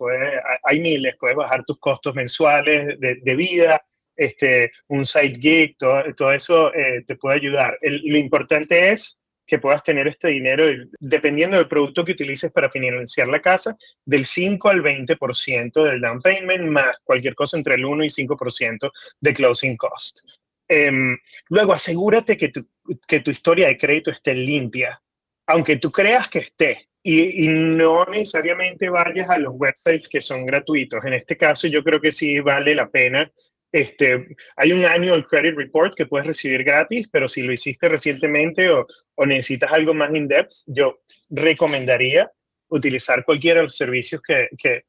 hay 0.64 0.80
miles, 0.80 1.14
puedes 1.20 1.36
bajar 1.36 1.64
tus 1.64 1.78
costos 1.78 2.12
mensuales 2.16 2.98
de, 2.98 3.36
vida, 3.36 3.80
este, 4.16 4.72
un 4.88 5.06
side 5.06 5.38
gig, 5.40 5.76
todo, 5.78 6.02
todo 6.16 6.32
eso 6.32 6.74
eh, 6.74 7.04
te 7.06 7.14
puede 7.14 7.36
ayudar. 7.36 7.78
lo 7.80 8.18
importante 8.18 8.90
es 8.90 9.22
que 9.46 9.60
puedas 9.60 9.84
tener 9.84 10.08
este 10.08 10.28
dinero, 10.28 10.64
dependiendo 10.98 11.56
del 11.56 11.68
producto 11.68 12.04
que 12.04 12.10
utilices 12.12 12.52
para 12.52 12.70
financiar 12.70 13.28
la 13.28 13.40
casa, 13.40 13.76
del 14.04 14.24
5 14.24 14.68
al 14.68 14.82
20% 14.82 15.84
del 15.84 16.00
down 16.00 16.20
payment, 16.20 16.64
más 16.64 16.98
cualquier 17.04 17.36
cosa 17.36 17.56
entre 17.56 17.76
el 17.76 17.84
1 17.84 18.02
y 18.02 18.08
5% 18.08 18.90
de 19.20 19.32
closing 19.32 19.76
cost. 19.76 20.18
Em, 20.66 21.16
luego, 21.50 21.72
asegúrate 21.72 22.36
que 22.36 22.48
tu, 22.48 22.66
que 23.06 23.20
tu 23.20 23.30
historia 23.30 23.68
de 23.68 23.78
crédito 23.78 24.10
esté 24.10 24.34
limpia, 24.34 25.00
aunque 25.46 25.76
tú 25.76 25.92
creas 25.92 26.28
que 26.28 26.40
esté, 26.40 26.88
y, 27.02 27.48
no 27.48 28.04
necesariamente 28.04 28.88
vayas 28.88 29.28
a 29.28 29.38
los 29.38 29.54
websites 29.56 30.08
que 30.08 30.20
son 30.20 30.46
gratuitos. 30.46 31.04
En 31.04 31.14
este 31.14 31.36
caso, 31.36 31.66
yo 31.66 31.82
creo 31.82 32.00
que 32.00 32.12
sí 32.12 32.38
vale 32.40 32.74
la 32.74 32.88
pena. 32.88 33.30
Este, 33.72 34.36
hay 34.56 34.72
un 34.72 34.84
annual 34.84 35.26
credit 35.26 35.56
report 35.56 35.94
que 35.94 36.06
puedes 36.06 36.26
recibir 36.26 36.62
gratis, 36.62 37.08
pero 37.10 37.28
si 37.28 37.42
lo 37.42 37.52
hiciste 37.52 37.88
recientemente 37.88 38.70
o, 38.70 38.86
necesitas 39.26 39.72
algo 39.72 39.94
más 39.94 40.14
in-depth, 40.14 40.52
yo 40.66 41.00
recomendaría 41.30 42.30
utilizar 42.68 43.24
cualquiera 43.24 43.60
de 43.60 43.66
los 43.66 43.76
servicios 43.76 44.20
que, 44.22 44.48
que, 44.58 44.84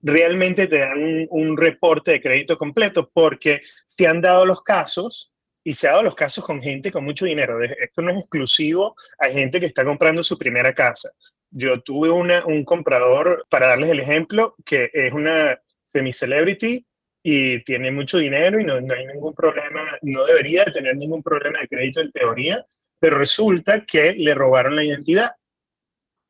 realmente 0.00 0.66
te 0.66 0.78
dan 0.78 1.26
un, 1.30 1.56
reporte 1.56 2.10
de 2.10 2.20
crédito 2.20 2.58
completo 2.58 3.08
porque 3.12 3.62
se 3.86 4.08
han 4.08 4.20
dado 4.20 4.44
los 4.44 4.62
casos 4.62 5.32
y 5.62 5.74
se 5.74 5.86
han 5.86 5.92
dado 5.92 6.02
los 6.02 6.16
casos 6.16 6.44
con 6.44 6.60
gente 6.60 6.90
con 6.90 7.04
mucho 7.04 7.24
dinero. 7.24 7.62
Esto 7.62 8.02
no 8.02 8.10
es 8.10 8.18
exclusivo 8.18 8.96
a 9.20 9.28
gente 9.28 9.60
que 9.60 9.66
está 9.66 9.84
comprando 9.84 10.24
su 10.24 10.36
primera 10.36 10.74
casa. 10.74 11.12
Yo 11.52 11.80
tuve 11.82 12.10
un 12.10 12.64
comprador, 12.64 13.46
para 13.48 13.68
darles 13.68 13.90
el 13.90 14.00
ejemplo, 14.00 14.56
que 14.64 14.90
es 14.92 15.12
una 15.12 15.60
semi-celebrity 15.86 16.86
y 17.22 17.62
tiene 17.64 17.92
mucho 17.92 18.18
dinero 18.18 18.58
y 18.58 18.64
no, 18.64 18.80
no, 18.80 18.94
hay 18.94 19.06
ningún 19.06 19.34
problema, 19.34 19.98
no 20.02 20.24
debería 20.24 20.64
tener 20.64 20.96
ningún 20.96 21.22
problema 21.22 21.60
de 21.60 21.68
crédito 21.68 22.00
en 22.00 22.10
teoría, 22.10 22.66
pero 22.98 23.18
resulta 23.18 23.84
que 23.84 24.14
le 24.14 24.34
robaron 24.34 24.74
la 24.74 24.84
identidad. 24.84 25.32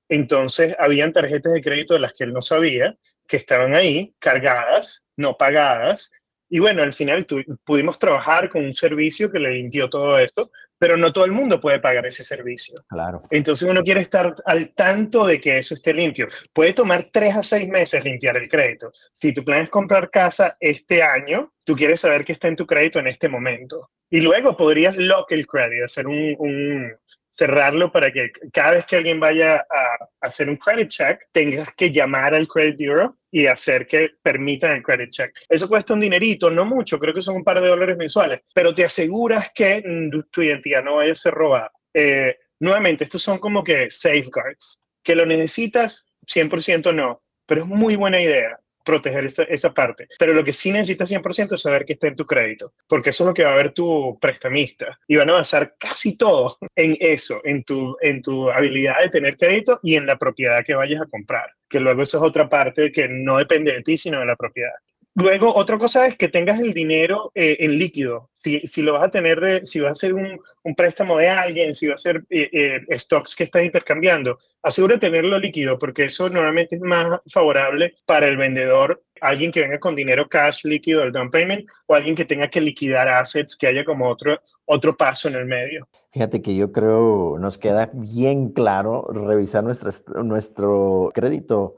Entonces, 0.08 0.76
habían 0.78 1.12
tarjetas 1.12 1.52
de 1.52 1.62
crédito 1.62 1.94
de 1.94 2.00
las 2.00 2.12
que 2.12 2.24
él 2.24 2.32
no 2.32 2.42
sabía 2.42 2.96
que 3.26 3.36
estaban 3.36 3.74
ahí, 3.74 4.14
cargadas, 4.18 5.06
no 5.16 5.38
pagadas. 5.38 6.12
Y 6.54 6.58
bueno, 6.58 6.82
al 6.82 6.92
final 6.92 7.26
pudimos 7.64 7.98
trabajar 7.98 8.50
con 8.50 8.62
un 8.62 8.74
servicio 8.74 9.32
que 9.32 9.38
le 9.38 9.52
limpió 9.52 9.88
todo 9.88 10.18
esto, 10.18 10.50
pero 10.78 10.98
no 10.98 11.10
todo 11.10 11.24
el 11.24 11.32
mundo 11.32 11.58
puede 11.58 11.80
pagar 11.80 12.04
ese 12.04 12.24
servicio. 12.24 12.84
Claro. 12.90 13.22
Entonces 13.30 13.66
uno 13.66 13.82
quiere 13.82 14.02
estar 14.02 14.34
al 14.44 14.68
tanto 14.74 15.24
de 15.24 15.40
que 15.40 15.56
eso 15.56 15.74
esté 15.74 15.94
limpio. 15.94 16.28
Puede 16.52 16.74
tomar 16.74 17.08
tres 17.10 17.36
a 17.36 17.42
seis 17.42 17.66
meses 17.66 18.04
limpiar 18.04 18.36
el 18.36 18.50
crédito. 18.50 18.92
Si 19.14 19.32
tu 19.32 19.42
plan 19.42 19.62
es 19.62 19.70
comprar 19.70 20.10
casa 20.10 20.58
este 20.60 21.02
año, 21.02 21.54
tú 21.64 21.74
quieres 21.74 22.00
saber 22.00 22.22
qué 22.22 22.32
está 22.32 22.48
en 22.48 22.56
tu 22.56 22.66
crédito 22.66 22.98
en 22.98 23.06
este 23.06 23.30
momento. 23.30 23.88
Y 24.10 24.20
luego 24.20 24.54
podrías 24.54 24.94
lock 24.98 25.32
el 25.32 25.46
crédito, 25.46 25.82
hacer 25.82 26.06
un, 26.06 26.36
un 26.38 26.92
cerrarlo 27.32 27.90
para 27.90 28.12
que 28.12 28.30
cada 28.52 28.72
vez 28.72 28.86
que 28.86 28.96
alguien 28.96 29.18
vaya 29.18 29.56
a 29.56 30.08
hacer 30.20 30.48
un 30.48 30.56
credit 30.56 30.88
check, 30.88 31.28
tengas 31.32 31.72
que 31.72 31.90
llamar 31.90 32.34
al 32.34 32.46
credit 32.46 32.78
bureau 32.78 33.16
y 33.30 33.46
hacer 33.46 33.86
que 33.86 34.10
permitan 34.22 34.72
el 34.72 34.82
credit 34.82 35.10
check. 35.10 35.32
Eso 35.48 35.68
cuesta 35.68 35.94
un 35.94 36.00
dinerito, 36.00 36.50
no 36.50 36.64
mucho, 36.64 36.98
creo 36.98 37.14
que 37.14 37.22
son 37.22 37.36
un 37.36 37.44
par 37.44 37.60
de 37.60 37.68
dólares 37.68 37.96
mensuales, 37.96 38.42
pero 38.54 38.74
te 38.74 38.84
aseguras 38.84 39.50
que 39.54 39.82
tu 40.30 40.42
identidad 40.42 40.84
no 40.84 40.96
vaya 40.96 41.12
a 41.12 41.16
ser 41.16 41.32
robada. 41.32 41.72
Eh, 41.94 42.36
nuevamente, 42.60 43.04
estos 43.04 43.22
son 43.22 43.38
como 43.38 43.64
que 43.64 43.90
safeguards. 43.90 44.78
Que 45.02 45.16
lo 45.16 45.26
necesitas, 45.26 46.04
100% 46.26 46.94
no, 46.94 47.22
pero 47.46 47.62
es 47.62 47.66
muy 47.66 47.96
buena 47.96 48.20
idea 48.20 48.61
proteger 48.84 49.26
esa, 49.26 49.42
esa, 49.44 49.72
parte. 49.72 50.08
Pero 50.18 50.32
lo 50.32 50.44
que 50.44 50.52
sí 50.52 50.72
necesitas 50.72 51.10
100% 51.10 51.54
es 51.54 51.62
saber 51.62 51.84
que 51.84 51.94
está 51.94 52.08
en 52.08 52.16
tu 52.16 52.26
crédito, 52.26 52.72
porque 52.86 53.10
eso 53.10 53.24
es 53.24 53.28
lo 53.28 53.34
que 53.34 53.44
va 53.44 53.52
a 53.52 53.56
ver 53.56 53.70
tu 53.70 54.18
prestamista. 54.20 54.98
Y 55.06 55.16
van 55.16 55.30
a 55.30 55.34
basar 55.34 55.76
casi 55.78 56.16
todo 56.16 56.58
en 56.76 56.96
eso, 57.00 57.40
en 57.44 57.64
tu, 57.64 57.96
en 58.00 58.22
tu 58.22 58.50
habilidad 58.50 59.00
de 59.00 59.08
tener 59.08 59.36
crédito 59.36 59.80
y 59.82 59.96
en 59.96 60.06
la 60.06 60.18
propiedad 60.18 60.64
que 60.64 60.74
vayas 60.74 61.02
a 61.02 61.06
comprar. 61.06 61.50
Que 61.68 61.80
luego 61.80 62.02
eso 62.02 62.18
es 62.18 62.24
otra 62.24 62.48
parte 62.48 62.92
que 62.92 63.08
no 63.08 63.38
depende 63.38 63.72
de 63.72 63.82
ti, 63.82 63.96
sino 63.96 64.20
de 64.20 64.26
la 64.26 64.36
propiedad. 64.36 64.72
Luego, 65.14 65.54
otra 65.54 65.76
cosa 65.76 66.06
es 66.06 66.16
que 66.16 66.28
tengas 66.28 66.58
el 66.58 66.72
dinero 66.72 67.32
eh, 67.34 67.58
en 67.60 67.78
líquido. 67.78 68.30
Si, 68.34 68.60
si, 68.66 68.80
lo 68.80 68.94
vas 68.94 69.04
a 69.04 69.10
tener 69.10 69.40
de, 69.40 69.66
si 69.66 69.78
vas 69.78 69.90
a 69.90 69.92
hacer 69.92 70.14
un, 70.14 70.40
un 70.62 70.74
préstamo 70.74 71.18
de 71.18 71.28
alguien, 71.28 71.74
si 71.74 71.86
vas 71.86 72.04
a 72.06 72.10
hacer 72.10 72.24
eh, 72.30 72.48
eh, 72.88 72.98
stocks 72.98 73.36
que 73.36 73.44
estás 73.44 73.62
intercambiando, 73.62 74.38
asegura 74.62 74.98
tenerlo 74.98 75.38
líquido, 75.38 75.78
porque 75.78 76.04
eso 76.04 76.30
normalmente 76.30 76.76
es 76.76 76.82
más 76.82 77.20
favorable 77.26 77.94
para 78.06 78.26
el 78.26 78.38
vendedor, 78.38 79.02
alguien 79.20 79.52
que 79.52 79.60
venga 79.60 79.78
con 79.78 79.94
dinero 79.94 80.28
cash 80.28 80.64
líquido, 80.64 81.02
el 81.02 81.12
down 81.12 81.30
payment, 81.30 81.68
o 81.86 81.94
alguien 81.94 82.16
que 82.16 82.24
tenga 82.24 82.48
que 82.48 82.62
liquidar 82.62 83.08
assets, 83.08 83.56
que 83.56 83.66
haya 83.66 83.84
como 83.84 84.08
otro, 84.08 84.40
otro 84.64 84.96
paso 84.96 85.28
en 85.28 85.34
el 85.34 85.44
medio. 85.44 85.88
Fíjate 86.12 86.40
que 86.40 86.56
yo 86.56 86.72
creo 86.72 87.36
nos 87.38 87.58
queda 87.58 87.90
bien 87.92 88.50
claro 88.50 89.06
revisar 89.12 89.62
nuestra, 89.62 89.92
nuestro 90.22 91.10
crédito 91.14 91.76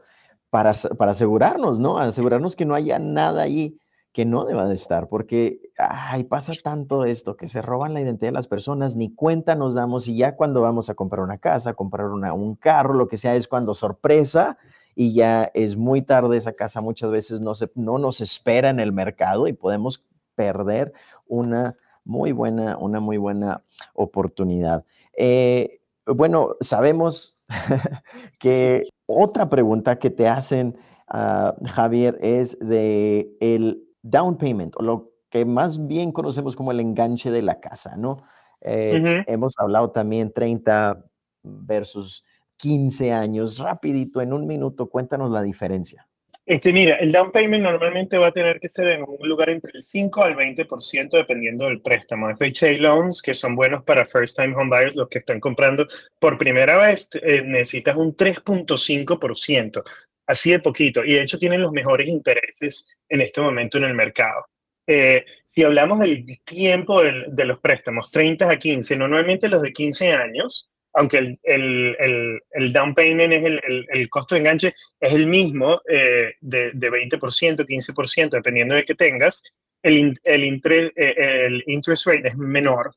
para, 0.55 0.73
para 0.97 1.11
asegurarnos, 1.11 1.81
¿no? 1.81 1.99
Asegurarnos 1.99 2.55
que 2.55 2.65
no 2.65 2.77
haya 2.77 3.01
nada 3.01 3.43
ahí 3.43 3.77
que 4.13 4.25
no 4.25 4.45
deba 4.45 4.69
de 4.69 4.75
estar, 4.75 5.09
porque 5.09 5.59
ay, 5.77 6.23
pasa 6.23 6.53
tanto 6.63 7.05
esto, 7.05 7.37
que 7.37 7.49
se 7.49 7.61
roban 7.61 7.93
la 7.93 8.01
identidad 8.01 8.29
de 8.29 8.35
las 8.35 8.47
personas, 8.47 8.95
ni 8.95 9.13
cuenta 9.13 9.57
nos 9.57 9.75
damos 9.75 10.07
y 10.07 10.17
ya 10.17 10.37
cuando 10.37 10.63
vamos 10.63 10.89
a 10.89 10.95
comprar 10.95 11.25
una 11.25 11.39
casa, 11.39 11.75
comprar 11.75 12.07
una, 12.07 12.35
un 12.35 12.55
carro, 12.55 12.95
lo 12.95 13.09
que 13.09 13.17
sea, 13.17 13.35
es 13.35 13.49
cuando 13.49 13.75
sorpresa 13.75 14.57
y 14.95 15.13
ya 15.13 15.51
es 15.55 15.77
muy 15.77 16.03
tarde, 16.03 16.37
esa 16.37 16.53
casa 16.53 16.81
muchas 16.81 17.11
veces 17.11 17.41
no, 17.41 17.57
se, 17.57 17.73
no 17.75 17.99
nos 17.99 18.21
espera 18.21 18.69
en 18.69 18.79
el 18.79 18.93
mercado 18.93 19.49
y 19.49 19.55
podemos 19.55 20.05
perder 20.37 20.93
una 21.27 21.77
muy 22.05 22.31
buena, 22.31 22.79
una 22.79 23.01
muy 23.01 23.17
buena 23.17 23.65
oportunidad. 23.93 24.85
Eh, 25.17 25.81
bueno, 26.07 26.51
sabemos 26.61 27.41
que 28.39 28.85
otra 29.07 29.49
pregunta 29.49 29.99
que 29.99 30.11
te 30.11 30.29
hacen, 30.29 30.77
uh, 31.13 31.53
Javier, 31.67 32.19
es 32.21 32.59
de 32.59 33.37
el 33.41 33.85
down 34.03 34.37
payment, 34.37 34.75
o 34.77 34.83
lo 34.83 35.13
que 35.31 35.45
más 35.45 35.87
bien 35.87 36.13
conocemos 36.13 36.55
como 36.57 36.71
el 36.71 36.81
enganche 36.81 37.31
de 37.31 37.43
la 37.43 37.61
casa, 37.61 37.97
¿no? 37.97 38.23
Eh, 38.61 39.25
hemos 39.27 39.55
hablado 39.59 39.91
también 39.91 40.33
30 40.33 41.05
versus 41.43 42.25
15 42.57 43.13
años. 43.13 43.59
Rapidito, 43.59 44.21
en 44.23 44.33
un 44.33 44.47
minuto, 44.47 44.89
cuéntanos 44.89 45.31
la 45.31 45.43
diferencia. 45.43 46.09
Este, 46.47 46.75
mira, 46.75 46.97
el 46.97 47.11
down 47.11 47.33
payment 47.33 47.63
normalmente 47.63 48.19
va 48.19 48.27
a 48.27 48.33
tener 48.33 48.61
que 48.61 48.69
ser 48.69 48.89
en 48.89 49.03
un 49.03 49.27
lugar 49.27 49.49
entre 49.49 49.73
el 49.75 49.83
5 49.83 50.25
al 50.25 50.37
20% 50.37 51.17
dependiendo 51.17 51.65
del 51.65 51.81
préstamo. 51.81 52.29
FHA 52.37 52.73
loans, 52.81 53.23
que 53.23 53.33
son 53.33 53.57
buenos 53.57 53.83
para 53.83 54.05
first 54.05 54.37
time 54.37 54.55
home 54.55 54.69
buyers, 54.69 54.95
los 54.95 55.09
que 55.09 55.21
están 55.21 55.41
comprando 55.41 55.87
por 56.19 56.37
primera 56.37 56.77
vez, 56.77 57.09
eh, 57.23 57.41
necesitas 57.43 57.97
un 57.97 58.15
3.5%, 58.15 59.83
así 60.27 60.51
de 60.51 60.61
poquito. 60.61 61.03
Y 61.03 61.15
de 61.15 61.23
hecho 61.23 61.39
tienen 61.39 61.63
los 61.63 61.73
mejores 61.73 62.09
intereses 62.09 62.95
en 63.09 63.23
este 63.23 63.41
momento 63.41 63.79
en 63.79 63.85
el 63.85 63.95
mercado. 63.95 64.45
Eh, 64.87 65.25
si 65.45 65.65
hablamos 65.65 65.99
del 66.01 66.27
tiempo 66.45 67.03
de 67.03 67.45
los 67.47 67.59
préstamos, 67.61 68.11
30 68.11 68.51
a 68.51 68.59
15, 68.59 68.97
normalmente 68.99 69.49
los 69.49 69.63
de 69.63 69.73
15 69.73 70.13
años, 70.13 70.69
aunque 70.95 71.19
el, 71.19 71.39
el, 71.43 72.41
el, 72.53 72.73
down 72.73 72.95
payment 72.95 73.33
es 73.33 73.45
el, 73.45 73.87
el, 73.93 74.09
costo 74.09 74.35
de 74.35 74.41
enganche 74.41 74.75
es 75.01 75.13
el 75.13 75.27
mismo 75.27 75.83
eh, 75.89 76.35
de, 76.41 76.71
de, 76.73 76.91
20%, 76.91 77.67
15%, 77.67 78.31
dependiendo 78.31 78.77
de 78.77 78.85
que 78.85 78.95
tengas, 78.95 79.43
el, 79.83 80.19
el, 80.23 80.63
eh, 80.97 81.15
el 81.47 81.65
interest 81.67 82.07
rate 82.07 82.29
es 82.29 82.37
menor 82.37 82.95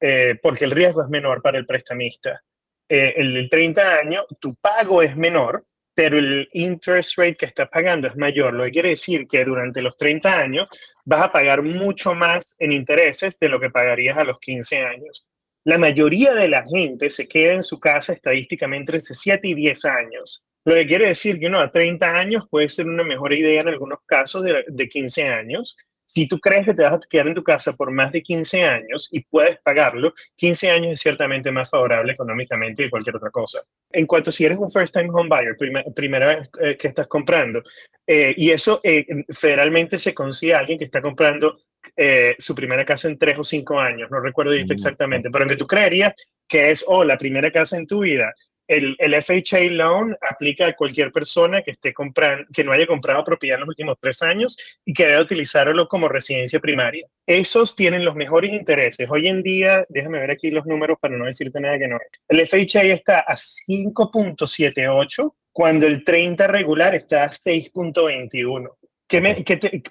eh, 0.00 0.38
porque 0.40 0.66
el 0.66 0.70
riesgo 0.70 1.02
es 1.02 1.08
menor 1.08 1.42
para 1.42 1.58
el 1.58 1.66
prestamista. 1.66 2.42
el 2.88 3.34
de 3.34 3.48
30 3.48 3.96
años, 3.96 4.24
tu 4.38 4.54
pago 4.56 5.02
es 5.02 5.16
menor, 5.16 5.64
pero 5.94 6.18
el 6.18 6.48
interest 6.52 7.18
rate 7.18 7.36
que 7.36 7.46
estás 7.46 7.68
pagando 7.68 8.06
es 8.08 8.16
mayor, 8.16 8.52
lo 8.54 8.64
que 8.64 8.70
quiere 8.70 8.88
decir 8.90 9.26
que 9.26 9.44
durante 9.44 9.82
los 9.82 9.96
30 9.96 10.38
años 10.38 10.68
vas 11.04 11.22
a 11.22 11.32
pagar 11.32 11.62
mucho 11.62 12.14
más 12.14 12.54
en 12.58 12.72
intereses 12.72 13.38
de 13.38 13.48
lo 13.48 13.60
que 13.60 13.70
pagarías 13.70 14.16
a 14.16 14.24
los 14.24 14.38
15 14.38 14.78
años. 14.78 15.29
La 15.64 15.76
mayoría 15.76 16.34
de 16.34 16.48
la 16.48 16.64
gente 16.64 17.10
se 17.10 17.28
queda 17.28 17.52
en 17.52 17.62
su 17.62 17.78
casa 17.78 18.12
estadísticamente 18.12 18.96
entre 18.96 19.00
7 19.00 19.46
y 19.46 19.54
10 19.54 19.84
años. 19.84 20.42
Lo 20.64 20.74
que 20.74 20.86
quiere 20.86 21.08
decir 21.08 21.38
que 21.38 21.46
uno 21.46 21.60
a 21.60 21.70
30 21.70 22.18
años 22.18 22.44
puede 22.50 22.68
ser 22.68 22.86
una 22.86 23.04
mejor 23.04 23.32
idea 23.34 23.60
en 23.60 23.68
algunos 23.68 23.98
casos 24.06 24.42
de, 24.42 24.64
de 24.66 24.88
15 24.88 25.24
años. 25.24 25.76
Si 26.06 26.26
tú 26.26 26.40
crees 26.40 26.66
que 26.66 26.74
te 26.74 26.82
vas 26.82 26.94
a 26.94 27.00
quedar 27.08 27.28
en 27.28 27.34
tu 27.34 27.44
casa 27.44 27.74
por 27.74 27.90
más 27.92 28.10
de 28.10 28.22
15 28.22 28.64
años 28.64 29.08
y 29.12 29.20
puedes 29.20 29.58
pagarlo, 29.60 30.12
15 30.36 30.70
años 30.70 30.92
es 30.92 31.00
ciertamente 31.00 31.52
más 31.52 31.70
favorable 31.70 32.12
económicamente 32.12 32.84
que 32.84 32.90
cualquier 32.90 33.16
otra 33.16 33.30
cosa. 33.30 33.60
En 33.92 34.06
cuanto 34.06 34.32
si 34.32 34.44
eres 34.44 34.58
un 34.58 34.70
first 34.72 34.92
time 34.92 35.08
home 35.12 35.28
buyer, 35.28 35.56
primera 35.94 36.26
vez 36.26 36.50
eh, 36.60 36.76
que 36.76 36.88
estás 36.88 37.06
comprando, 37.06 37.62
eh, 38.06 38.34
y 38.36 38.50
eso 38.50 38.80
eh, 38.82 39.06
federalmente 39.28 39.98
se 39.98 40.12
consigue 40.12 40.54
a 40.54 40.58
alguien 40.58 40.78
que 40.78 40.84
está 40.84 41.00
comprando 41.00 41.58
eh, 41.96 42.34
su 42.38 42.54
primera 42.54 42.84
casa 42.84 43.08
en 43.08 43.18
tres 43.18 43.38
o 43.38 43.44
cinco 43.44 43.78
años, 43.78 44.10
no 44.10 44.20
recuerdo 44.20 44.52
mm, 44.52 44.72
exactamente, 44.72 45.30
pero 45.30 45.46
que 45.46 45.56
tú 45.56 45.66
creerías 45.66 46.14
que 46.48 46.70
es, 46.70 46.84
oh, 46.86 47.04
la 47.04 47.16
primera 47.16 47.50
casa 47.50 47.76
en 47.76 47.86
tu 47.86 48.00
vida. 48.00 48.34
El, 48.66 48.94
el, 49.00 49.20
FHA 49.20 49.62
loan 49.72 50.16
aplica 50.20 50.66
a 50.66 50.76
cualquier 50.76 51.10
persona 51.10 51.60
que 51.60 51.72
esté 51.72 51.92
comprando, 51.92 52.46
que 52.52 52.62
no 52.62 52.70
haya 52.70 52.86
comprado 52.86 53.24
propiedad 53.24 53.56
en 53.56 53.62
los 53.62 53.68
últimos 53.68 53.96
tres 54.00 54.22
años 54.22 54.56
y 54.84 54.92
que 54.92 55.06
deba 55.06 55.22
utilizarlo 55.22 55.88
como 55.88 56.08
residencia 56.08 56.60
primaria. 56.60 57.04
Esos 57.26 57.74
tienen 57.74 58.04
los 58.04 58.14
mejores 58.14 58.52
intereses. 58.52 59.10
Hoy 59.10 59.26
en 59.26 59.42
día, 59.42 59.84
déjame 59.88 60.20
ver 60.20 60.30
aquí 60.30 60.52
los 60.52 60.66
números 60.66 60.98
para 61.00 61.16
no 61.16 61.24
decirte 61.24 61.60
nada 61.60 61.78
que 61.78 61.88
no 61.88 61.96
es. 61.96 62.02
El 62.28 62.46
FHA 62.46 62.94
está 62.94 63.20
a 63.20 63.34
5.78 63.34 65.32
cuando 65.52 65.86
el 65.86 66.04
30 66.04 66.46
regular 66.46 66.94
está 66.94 67.24
a 67.24 67.30
6.21. 67.30 68.70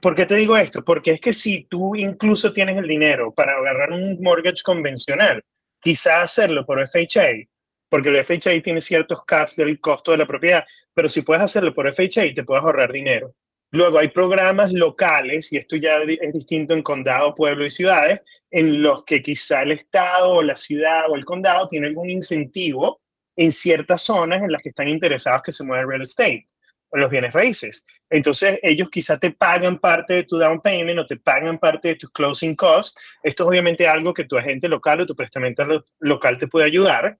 ¿Por 0.01 0.15
qué 0.15 0.25
te 0.25 0.35
digo 0.35 0.55
esto? 0.55 0.83
Porque 0.83 1.11
es 1.11 1.21
que 1.21 1.33
si 1.33 1.65
tú 1.65 1.93
incluso 1.95 2.53
tienes 2.53 2.77
el 2.77 2.87
dinero 2.87 3.33
para 3.33 3.57
agarrar 3.57 3.91
un 3.91 4.17
mortgage 4.21 4.63
convencional, 4.63 5.43
quizá 5.81 6.21
hacerlo 6.21 6.65
por 6.65 6.79
FHA, 6.87 7.47
porque 7.89 8.09
el 8.09 8.23
FHA 8.23 8.61
tiene 8.61 8.79
ciertos 8.79 9.25
caps 9.25 9.57
del 9.57 9.79
costo 9.81 10.11
de 10.11 10.19
la 10.19 10.25
propiedad, 10.25 10.65
pero 10.93 11.09
si 11.09 11.21
puedes 11.21 11.43
hacerlo 11.43 11.73
por 11.73 11.93
FHA, 11.93 12.33
te 12.33 12.43
puedes 12.43 12.63
ahorrar 12.63 12.93
dinero. 12.93 13.33
Luego 13.71 13.99
hay 13.99 14.07
programas 14.07 14.71
locales, 14.71 15.51
y 15.51 15.57
esto 15.57 15.75
ya 15.75 15.97
es 15.99 16.33
distinto 16.33 16.73
en 16.73 16.81
condado, 16.81 17.35
pueblo 17.35 17.65
y 17.65 17.69
ciudades, 17.69 18.21
en 18.49 18.81
los 18.81 19.03
que 19.03 19.21
quizá 19.21 19.63
el 19.63 19.73
estado 19.73 20.31
o 20.35 20.41
la 20.41 20.55
ciudad 20.55 21.09
o 21.09 21.15
el 21.15 21.25
condado 21.25 21.67
tiene 21.67 21.87
algún 21.87 22.09
incentivo 22.09 23.01
en 23.35 23.51
ciertas 23.51 24.01
zonas 24.01 24.41
en 24.43 24.51
las 24.51 24.61
que 24.61 24.69
están 24.69 24.87
interesados 24.87 25.41
que 25.43 25.51
se 25.51 25.63
mueva 25.63 25.81
el 25.83 25.89
real 25.89 26.01
estate. 26.01 26.45
Los 26.91 27.09
bienes 27.09 27.33
raíces. 27.33 27.85
Entonces, 28.09 28.59
ellos 28.63 28.89
quizá 28.89 29.17
te 29.19 29.31
pagan 29.31 29.79
parte 29.79 30.15
de 30.15 30.23
tu 30.23 30.37
down 30.37 30.61
payment 30.61 30.99
o 30.99 31.05
te 31.05 31.17
pagan 31.17 31.57
parte 31.57 31.89
de 31.89 31.95
tus 31.95 32.11
closing 32.11 32.55
costs. 32.55 32.99
Esto 33.23 33.43
es 33.43 33.49
obviamente 33.49 33.87
algo 33.87 34.13
que 34.13 34.25
tu 34.25 34.37
agente 34.37 34.67
local 34.67 35.01
o 35.01 35.05
tu 35.05 35.15
prestamento 35.15 35.85
local 35.99 36.37
te 36.37 36.47
puede 36.47 36.65
ayudar. 36.65 37.17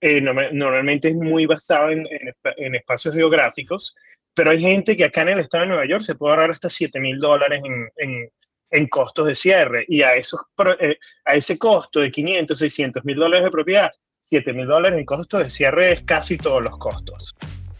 Eh, 0.00 0.20
normalmente 0.20 1.08
es 1.08 1.14
muy 1.14 1.46
basado 1.46 1.90
en, 1.90 2.06
en, 2.08 2.74
espacios 2.74 3.14
geográficos, 3.14 3.96
pero 4.34 4.50
hay 4.50 4.60
gente 4.60 4.94
que 4.94 5.04
acá 5.04 5.22
en 5.22 5.30
el 5.30 5.38
estado 5.38 5.62
de 5.62 5.68
Nueva 5.68 5.86
York 5.86 6.02
se 6.02 6.14
puede 6.14 6.34
ahorrar 6.34 6.50
hasta 6.50 6.68
7 6.68 7.00
mil 7.00 7.18
dólares 7.18 7.62
en, 7.96 8.30
en 8.70 8.86
costos 8.88 9.26
de 9.26 9.34
cierre 9.34 9.84
y 9.88 10.02
a, 10.02 10.14
esos, 10.14 10.40
eh, 10.80 10.98
a 11.24 11.34
ese 11.34 11.58
costo 11.58 12.00
de 12.00 12.10
500, 12.10 12.58
600 12.58 13.04
mil 13.04 13.16
dólares 13.16 13.44
de 13.44 13.50
propiedad, 13.50 13.90
7 14.24 14.52
mil 14.52 14.66
dólares 14.66 14.98
en 14.98 15.04
costos 15.04 15.44
de 15.44 15.50
cierre 15.50 15.92
es 15.92 16.02
casi 16.02 16.36
todos 16.36 16.62
los 16.62 16.76
costos. 16.78 17.34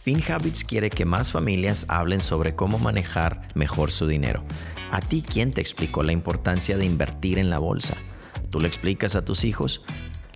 FinHabits 0.07 0.63
quiere 0.63 0.89
que 0.89 1.03
más 1.03 1.33
familias 1.33 1.85
hablen 1.89 2.21
sobre 2.21 2.55
cómo 2.55 2.79
manejar 2.79 3.49
mejor 3.55 3.91
su 3.91 4.07
dinero. 4.07 4.41
¿A 4.89 5.01
ti 5.01 5.21
quién 5.21 5.51
te 5.51 5.59
explicó 5.59 6.01
la 6.01 6.13
importancia 6.13 6.77
de 6.77 6.85
invertir 6.85 7.37
en 7.37 7.49
la 7.49 7.59
bolsa? 7.59 7.97
¿Tú 8.49 8.61
le 8.61 8.69
explicas 8.69 9.15
a 9.15 9.25
tus 9.25 9.43
hijos? 9.43 9.83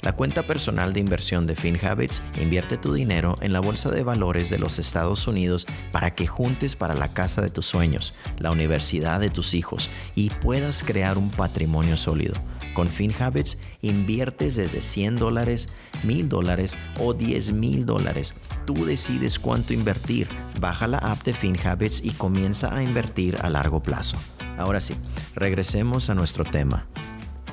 La 0.02 0.12
cuenta 0.12 0.44
personal 0.44 0.92
de 0.92 1.00
inversión 1.00 1.48
de 1.48 1.56
FinHabits 1.56 2.22
invierte 2.42 2.76
tu 2.76 2.92
dinero 2.92 3.38
en 3.40 3.54
la 3.54 3.62
bolsa 3.62 3.90
de 3.90 4.04
valores 4.04 4.50
de 4.50 4.60
los 4.60 4.78
Estados 4.78 5.26
Unidos 5.26 5.66
para 5.94 6.16
que 6.16 6.28
juntes 6.28 6.76
para 6.76 6.94
la 6.94 7.14
casa 7.14 7.42
de 7.42 7.50
tus 7.50 7.66
sueños, 7.66 8.14
la 8.40 8.52
universidad 8.52 9.22
de 9.22 9.30
tus 9.30 9.54
hijos 9.54 9.90
y 10.16 10.32
puedas 10.32 10.84
crear 10.84 11.18
un 11.18 11.32
patrimonio 11.32 11.96
sólido. 11.96 12.34
Con 12.74 12.88
FinHabits 12.88 13.58
inviertes 13.82 14.56
desde 14.56 14.82
100 14.82 15.18
dólares, 15.18 15.70
1000 16.04 16.30
dólares 16.30 16.78
o 17.00 17.14
10 17.14 17.54
mil 17.54 17.86
dólares. 17.86 18.36
Tú 18.66 18.86
decides 18.86 19.40
cuánto 19.40 19.74
invertir. 19.74 20.28
Baja 20.60 20.88
la 20.88 21.00
app 21.00 21.24
de 21.24 21.34
FinHabits 21.34 22.04
y 22.04 22.12
comienza 22.12 22.76
a 22.76 22.84
invertir 22.84 23.38
a 23.42 23.50
largo 23.50 23.82
plazo. 23.82 24.18
Ahora 24.58 24.80
sí, 24.80 24.96
regresemos 25.36 26.10
a 26.10 26.16
nuestro 26.16 26.44
tema. 26.44 26.88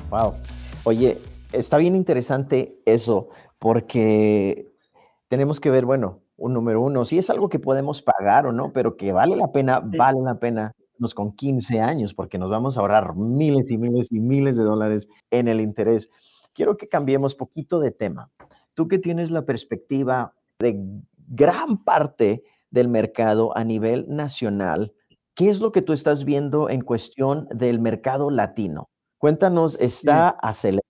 Wow. 0.09 0.35
Oye, 0.83 1.19
está 1.51 1.77
bien 1.77 1.95
interesante 1.95 2.79
eso, 2.85 3.29
porque 3.59 4.71
tenemos 5.27 5.59
que 5.59 5.69
ver, 5.69 5.85
bueno, 5.85 6.21
un 6.37 6.53
número 6.53 6.81
uno, 6.81 7.03
si 7.03 7.17
es 7.17 7.29
algo 7.29 7.49
que 7.49 7.59
podemos 7.59 8.01
pagar 8.01 8.45
o 8.45 8.53
no, 8.53 8.71
pero 8.71 8.95
que 8.95 9.11
vale 9.11 9.35
la 9.35 9.51
pena, 9.51 9.81
vale 9.83 10.21
la 10.21 10.35
pena 10.35 10.73
con 11.13 11.31
15 11.31 11.79
años, 11.79 12.13
porque 12.13 12.37
nos 12.37 12.49
vamos 12.49 12.77
a 12.77 12.81
ahorrar 12.81 13.15
miles 13.15 13.71
y 13.71 13.77
miles 13.77 14.11
y 14.11 14.19
miles 14.19 14.57
de 14.57 14.63
dólares 14.63 15.07
en 15.31 15.47
el 15.47 15.61
interés. 15.61 16.09
Quiero 16.53 16.77
que 16.77 16.89
cambiemos 16.89 17.35
poquito 17.35 17.79
de 17.79 17.91
tema. 17.91 18.31
Tú 18.73 18.87
que 18.87 18.99
tienes 18.99 19.31
la 19.31 19.45
perspectiva 19.45 20.33
de 20.59 20.79
gran 21.27 21.83
parte 21.83 22.43
del 22.69 22.87
mercado 22.87 23.55
a 23.57 23.63
nivel 23.63 24.05
nacional, 24.09 24.93
¿qué 25.35 25.49
es 25.49 25.61
lo 25.61 25.71
que 25.71 25.81
tú 25.81 25.93
estás 25.93 26.25
viendo 26.25 26.69
en 26.69 26.81
cuestión 26.81 27.47
del 27.49 27.79
mercado 27.79 28.29
latino? 28.29 28.89
Cuéntanos, 29.17 29.77
¿está 29.79 30.29
acelerando? 30.29 30.88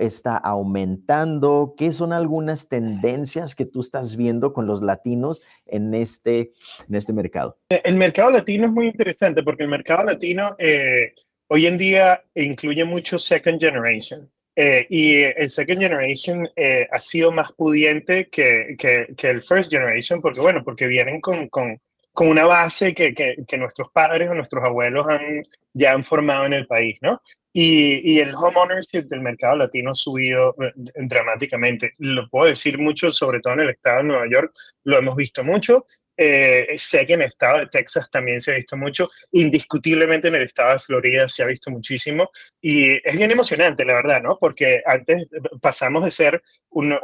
¿Está 0.00 0.36
aumentando? 0.36 1.74
¿Qué 1.76 1.92
son 1.92 2.12
algunas 2.12 2.68
tendencias 2.68 3.54
que 3.54 3.66
tú 3.66 3.80
estás 3.80 4.16
viendo 4.16 4.52
con 4.52 4.66
los 4.66 4.80
latinos 4.80 5.42
en 5.66 5.92
este, 5.94 6.52
en 6.88 6.94
este 6.94 7.12
mercado? 7.12 7.58
Eh, 7.68 7.82
el 7.84 7.96
mercado 7.96 8.30
latino 8.30 8.66
es 8.66 8.72
muy 8.72 8.86
interesante 8.86 9.42
porque 9.42 9.64
el 9.64 9.68
mercado 9.68 10.04
latino 10.04 10.56
eh, 10.58 11.14
hoy 11.48 11.66
en 11.66 11.76
día 11.76 12.22
incluye 12.34 12.84
mucho 12.84 13.18
second 13.18 13.60
generation. 13.60 14.30
Eh, 14.56 14.86
y 14.88 15.22
el 15.22 15.50
second 15.50 15.80
generation 15.80 16.48
ha 16.90 17.00
sido 17.00 17.32
más 17.32 17.52
pudiente 17.52 18.28
que, 18.28 18.76
que, 18.78 19.12
que, 19.16 19.30
el 19.30 19.42
first 19.42 19.70
generation 19.70 20.20
porque, 20.20 20.40
bueno, 20.40 20.62
porque 20.62 20.86
vienen 20.86 21.20
con, 21.20 21.48
con, 21.48 21.80
con 22.12 22.28
una 22.28 22.44
base 22.44 22.94
que, 22.94 23.12
que, 23.12 23.58
nuestros 23.58 23.90
padres 23.92 24.30
o 24.30 24.34
nuestros 24.34 24.62
abuelos 24.64 25.06
han, 25.08 25.42
ya 25.72 25.92
han 25.92 26.04
formado 26.04 26.46
en 26.46 26.52
el 26.52 26.66
país, 26.66 26.98
¿no? 27.02 27.20
Y, 27.56 28.18
el 28.18 28.34
home 28.34 28.56
ownership 28.56 29.04
del 29.04 29.20
mercado 29.20 29.56
latino 29.56 29.92
ha 29.92 29.94
subido 29.94 30.56
eh, 30.60 30.72
dramáticamente. 30.96 31.92
Lo 31.98 32.28
puedo 32.28 32.46
decir 32.46 32.78
mucho, 32.78 33.12
sobre 33.12 33.38
todo 33.38 33.52
en 33.54 33.60
el 33.60 33.70
estado 33.70 33.98
de 33.98 34.04
Nueva 34.04 34.26
York, 34.28 34.52
lo 34.82 34.98
hemos 34.98 35.14
visto 35.14 35.44
mucho. 35.44 35.86
Eh, 36.16 36.74
sé 36.76 37.06
que 37.06 37.14
en 37.14 37.22
el 37.22 37.28
estado 37.28 37.58
de 37.58 37.68
Texas 37.68 38.10
también 38.10 38.40
se 38.40 38.52
ha 38.52 38.56
visto 38.56 38.76
mucho. 38.76 39.08
Indiscutiblemente 39.30 40.26
en 40.26 40.34
el 40.34 40.42
estado 40.42 40.72
de 40.72 40.78
Florida 40.80 41.28
se 41.28 41.44
ha 41.44 41.46
visto 41.46 41.70
muchísimo. 41.70 42.28
Y 42.60 42.94
es 43.06 43.16
bien 43.16 43.30
emocionante, 43.30 43.84
la 43.84 43.94
verdad, 43.94 44.20
¿no? 44.20 44.36
Porque 44.36 44.82
antes 44.84 45.28
pasamos 45.62 46.04
de 46.04 46.10
ser 46.10 46.42
una 46.70 46.98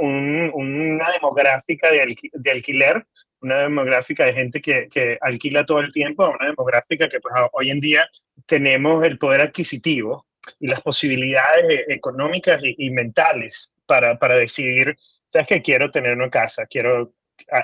demográfica 1.13 1.93
de, 1.93 2.17
de, 2.33 2.51
alquiler, 2.51 3.07
una 3.41 3.63
demográfica 3.63 4.27
de 4.27 4.33
gente 4.33 4.61
que, 4.61 4.89
que, 4.89 5.17
alquila 5.21 5.65
todo 5.65 5.79
el 5.79 5.93
tiempo, 5.93 6.25
a 6.25 6.31
una 6.31 6.47
demográfica 6.47 7.09
que 7.09 7.21
pues, 7.21 7.33
hoy 7.53 7.71
en 7.71 7.79
día 7.79 8.09
tenemos 8.47 9.05
el 9.05 9.17
poder 9.17 9.43
adquisitivo 9.43 10.27
y 10.59 10.69
las 10.69 10.81
posibilidades 10.83 11.65
e-, 11.69 11.95
económicas 11.95 12.61
y, 12.63 12.91
mentales 12.91 13.75
para, 13.87 14.19
para, 14.19 14.37
decidir, 14.37 14.97
sabes 15.33 15.49
que 15.49 15.63
quiero 15.63 15.91
tener 15.91 16.17
una 16.17 16.31
casa, 16.31 16.67
quiero, 16.67 17.15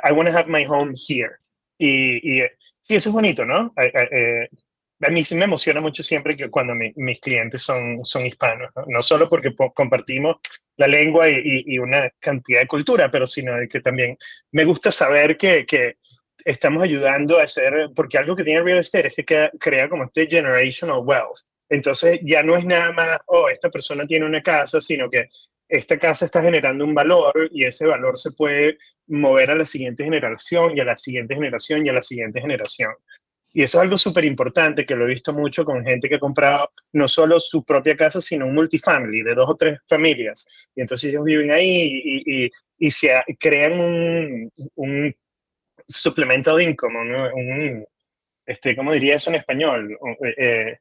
I, 0.05 0.13
want 0.13 0.29
to 0.29 0.37
have 0.37 0.49
my 0.49 0.65
home 0.67 0.95
here. 0.97 1.37
Y, 1.79 2.41
y, 2.41 2.43
sí, 2.83 2.97
eso 2.97 3.11
es 3.11 3.15
bonito, 3.15 3.45
¿no? 3.45 3.73
Eh, 3.77 4.49
a 5.03 5.11
mí 5.11 5.25
sí 5.25 5.35
me 5.35 5.45
emociona 5.45 5.81
mucho 5.81 6.03
siempre 6.03 6.37
que 6.37 6.49
cuando 6.49 6.75
mis 6.75 7.21
clientes 7.21 7.63
son, 7.63 8.05
son 8.05 8.25
hispanos, 8.25 8.71
¿no? 8.87 9.03
solo 9.03 9.29
porque 9.29 9.55
compartimos 9.75 10.37
la 10.77 10.87
lengua 10.87 11.29
y, 11.29 11.65
y, 11.67 11.79
una 11.79 12.11
cantidad 12.19 12.61
de 12.61 12.67
cultura, 12.67 13.11
pero 13.11 13.27
sino 13.27 13.53
que 13.69 13.81
también 13.81 14.17
me 14.53 14.65
gusta 14.65 14.91
saber 14.91 15.37
que, 15.37 15.67
que 15.67 15.97
estamos 16.45 16.83
ayudando 16.83 17.39
a 17.39 17.43
hacer, 17.43 17.91
porque 17.95 18.19
algo 18.19 18.37
que 18.37 18.45
tiene 18.45 18.63
real 18.63 18.79
estate 18.79 19.09
es 19.09 19.15
que 19.15 19.25
crea, 19.25 19.51
crea 19.59 19.89
como 19.89 20.05
este 20.05 20.27
generational 20.27 21.01
wealth. 21.05 21.41
Entonces 21.69 22.21
ya 22.23 22.43
no 22.43 22.57
es 22.57 22.65
nada 22.65 22.93
más, 22.93 23.19
oh, 23.27 23.49
esta 23.49 23.71
persona 23.71 24.07
tiene 24.07 24.27
una 24.27 24.43
casa, 24.43 24.81
sino 24.81 25.11
que 25.11 25.29
esta 25.69 25.99
casa 25.99 26.27
está 26.27 26.43
generando 26.43 26.85
un 26.85 26.95
valor 26.95 27.49
y 27.53 27.65
ese 27.65 27.87
valor 27.87 28.19
se 28.19 28.33
puede 28.33 28.79
mover 29.09 29.51
a 29.51 29.57
la 29.57 29.67
siguiente 29.67 30.05
generación 30.05 30.77
y 30.77 30.81
a 30.81 30.85
la 30.85 30.97
siguiente 30.97 31.35
generación 31.35 31.85
y 31.85 31.89
a 31.89 31.93
la 31.93 32.03
siguiente 32.03 32.41
generación. 32.41 32.93
Y 33.53 33.63
eso 33.63 33.79
es 33.79 33.83
algo 33.85 33.97
súper 33.97 34.25
importante 34.27 34.85
que 34.85 34.95
lo 34.95 35.05
he 35.05 35.09
visto 35.09 35.33
mucho 35.33 35.65
con 35.65 35.83
gente 35.83 36.09
que 36.09 36.17
ha 36.17 36.21
comprado 36.21 36.71
no 36.93 37.09
solo 37.09 37.41
su 37.41 37.65
propia 37.65 37.97
casa, 37.97 38.21
sino 38.21 38.47
un 38.47 38.55
multifamily 38.55 39.23
de 39.23 39.35
dos 39.35 39.49
o 39.49 39.57
tres 39.57 39.79
familias. 39.89 40.47
Y 40.75 40.83
entonces 40.83 41.11
ellos 41.11 41.25
viven 41.25 41.51
ahí 41.51 42.03
y, 42.05 42.51
y, 42.79 42.91
se 42.91 43.15
crean 43.39 43.81
un, 43.81 44.53
un 44.75 45.15
supplemental 45.89 46.61
income, 46.61 46.99
un, 47.33 47.87
este, 48.45 48.77
¿cómo 48.77 48.93
diría 48.93 49.17
eso 49.17 49.31
en 49.31 49.37
español? 49.37 49.99
Eh, 50.37 50.79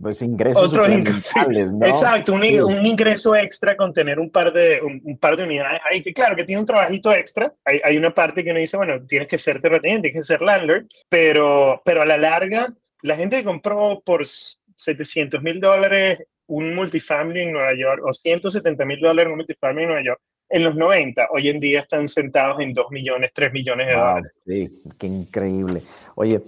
pues 0.00 0.22
ingresos 0.22 0.64
Otro 0.64 0.86
¿no? 0.88 1.86
Exacto, 1.86 2.32
un, 2.32 2.42
un, 2.42 2.86
ingreso 2.86 3.34
extra 3.34 3.76
con 3.76 3.92
tener 3.92 4.18
un 4.18 4.30
par 4.30 4.52
de, 4.52 4.80
un, 4.82 5.18
par 5.18 5.36
de 5.36 5.44
unidades 5.44 5.80
ahí, 5.90 6.02
que 6.02 6.12
claro, 6.12 6.36
que 6.36 6.44
tiene 6.44 6.60
un 6.60 6.66
trabajito 6.66 7.12
extra. 7.12 7.52
Hay, 7.64 7.80
hay 7.84 7.96
una 7.96 8.14
parte 8.14 8.42
que 8.42 8.50
uno 8.50 8.60
dice, 8.60 8.76
bueno, 8.76 9.04
tienes 9.06 9.28
que 9.28 9.38
ser 9.38 9.60
terrateniente, 9.60 10.08
tienes 10.08 10.26
que 10.26 10.34
ser 10.34 10.42
landlord, 10.42 10.86
pero, 11.08 11.82
pero 11.84 12.02
a 12.02 12.06
la 12.06 12.16
larga, 12.16 12.72
la 13.02 13.16
gente 13.16 13.36
que 13.36 13.44
compró 13.44 14.02
por 14.04 14.26
700 14.26 15.42
mil 15.42 15.60
dólares 15.60 16.26
un 16.46 16.74
multifamily 16.74 17.42
en 17.42 17.52
Nueva 17.52 17.74
York 17.74 18.02
o 18.04 18.12
170 18.12 18.84
mil 18.84 19.00
dólares 19.00 19.30
un 19.30 19.36
multifamily 19.36 19.82
en 19.82 19.88
Nueva 19.88 20.04
York, 20.04 20.20
en 20.48 20.64
los 20.64 20.74
90, 20.74 21.28
hoy 21.30 21.48
en 21.48 21.60
día 21.60 21.80
están 21.80 22.08
sentados 22.08 22.60
en 22.60 22.74
2 22.74 22.90
millones, 22.90 23.30
3 23.32 23.52
millones 23.52 23.86
de 23.86 23.92
dólares. 23.94 24.32
Sí, 24.44 24.82
qué 24.98 25.06
increíble. 25.06 25.82
Oye, 26.16 26.42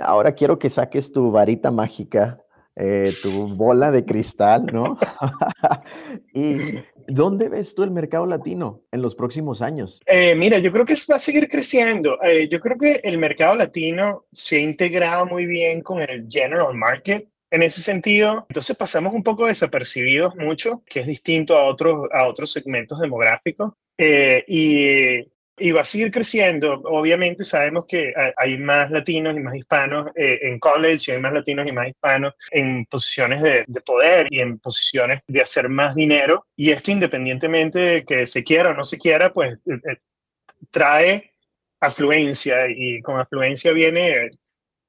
ahora 0.00 0.32
quiero 0.32 0.58
que 0.58 0.70
saques 0.70 1.12
tu 1.12 1.30
varita 1.30 1.70
mágica, 1.70 2.38
eh, 2.80 3.12
tu 3.22 3.48
bola 3.56 3.90
de 3.90 4.04
cristal, 4.04 4.66
¿no? 4.66 4.98
¿Y 6.32 6.78
dónde 7.08 7.48
ves 7.48 7.74
tú 7.74 7.82
el 7.82 7.90
mercado 7.90 8.24
latino 8.24 8.82
en 8.92 9.02
los 9.02 9.16
próximos 9.16 9.62
años? 9.62 10.00
Eh, 10.06 10.36
mira, 10.36 10.58
yo 10.58 10.70
creo 10.70 10.84
que 10.84 10.94
va 11.10 11.16
a 11.16 11.20
seguir 11.20 11.48
creciendo. 11.48 12.22
Eh, 12.22 12.48
yo 12.48 12.60
creo 12.60 12.78
que 12.78 13.00
el 13.02 13.18
mercado 13.18 13.56
latino 13.56 14.26
se 14.32 14.58
ha 14.58 14.60
integrado 14.60 15.26
muy 15.26 15.46
bien 15.46 15.82
con 15.82 16.00
el 16.00 16.28
general 16.28 16.74
market. 16.74 17.28
En 17.50 17.62
ese 17.64 17.80
sentido, 17.80 18.46
entonces 18.48 18.76
pasamos 18.76 19.12
un 19.12 19.24
poco 19.24 19.46
desapercibidos 19.46 20.36
mucho, 20.36 20.82
que 20.86 21.00
es 21.00 21.06
distinto 21.06 21.56
a 21.56 21.64
otros, 21.64 22.08
a 22.12 22.28
otros 22.28 22.52
segmentos 22.52 23.00
demográficos. 23.00 23.72
y 23.98 25.26
y 25.58 25.70
va 25.72 25.82
a 25.82 25.84
seguir 25.84 26.10
creciendo. 26.10 26.80
Obviamente 26.84 27.44
sabemos 27.44 27.86
que 27.86 28.12
hay 28.36 28.58
más 28.58 28.90
latinos 28.90 29.36
y 29.36 29.40
más 29.40 29.54
hispanos 29.54 30.10
eh, 30.14 30.38
en 30.42 30.58
college, 30.58 31.10
y 31.10 31.14
hay 31.14 31.20
más 31.20 31.32
latinos 31.32 31.68
y 31.68 31.72
más 31.72 31.88
hispanos 31.88 32.34
en 32.50 32.86
posiciones 32.86 33.42
de, 33.42 33.64
poder 33.84 34.26
y 34.30 34.40
en 34.40 34.58
posiciones 34.58 35.22
de 35.26 35.40
hacer 35.40 35.68
más 35.68 35.94
dinero. 35.94 36.46
Y 36.56 36.70
esto 36.70 36.90
independientemente 36.90 37.78
de 37.78 38.04
que 38.04 38.26
se 38.26 38.44
quiera 38.44 38.70
o 38.70 38.74
no 38.74 38.84
se 38.84 38.98
quiera, 38.98 39.32
pues 39.32 39.54
eh, 39.66 39.80
eh, 39.84 39.96
trae 40.70 41.32
afluencia 41.80 42.68
y 42.68 43.00
con 43.02 43.20
afluencia 43.20 43.72
viene 43.72 44.30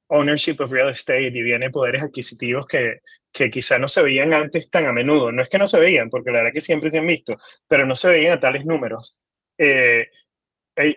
ownership 0.08 0.58
of 0.60 0.72
real 0.72 0.90
estate 0.90 1.28
y 1.28 1.44
viene 1.44 1.70
poderes 1.70 2.02
adquisitivos 2.02 2.66
que, 2.66 3.02
que 3.32 3.50
quizá 3.50 3.78
no 3.78 3.88
se 3.88 4.02
veían 4.02 4.34
antes 4.34 4.70
tan 4.70 4.86
a 4.86 4.92
menudo. 4.92 5.32
No 5.32 5.42
es 5.42 5.50
que 5.50 5.58
no 5.58 5.68
se 5.68 5.80
veían, 5.80 6.10
porque 6.10 6.32
la 6.32 6.40
verdad 6.40 6.54
que 6.54 6.62
siempre 6.62 6.90
se 6.90 7.00
han 7.00 7.08
visto, 7.08 7.38
pero 7.68 7.86
no 7.86 7.96
se 7.96 8.10
veían 8.10 8.34
a 8.34 8.40
tales 8.40 8.66
números. 8.66 9.16
Eh, 9.58 10.08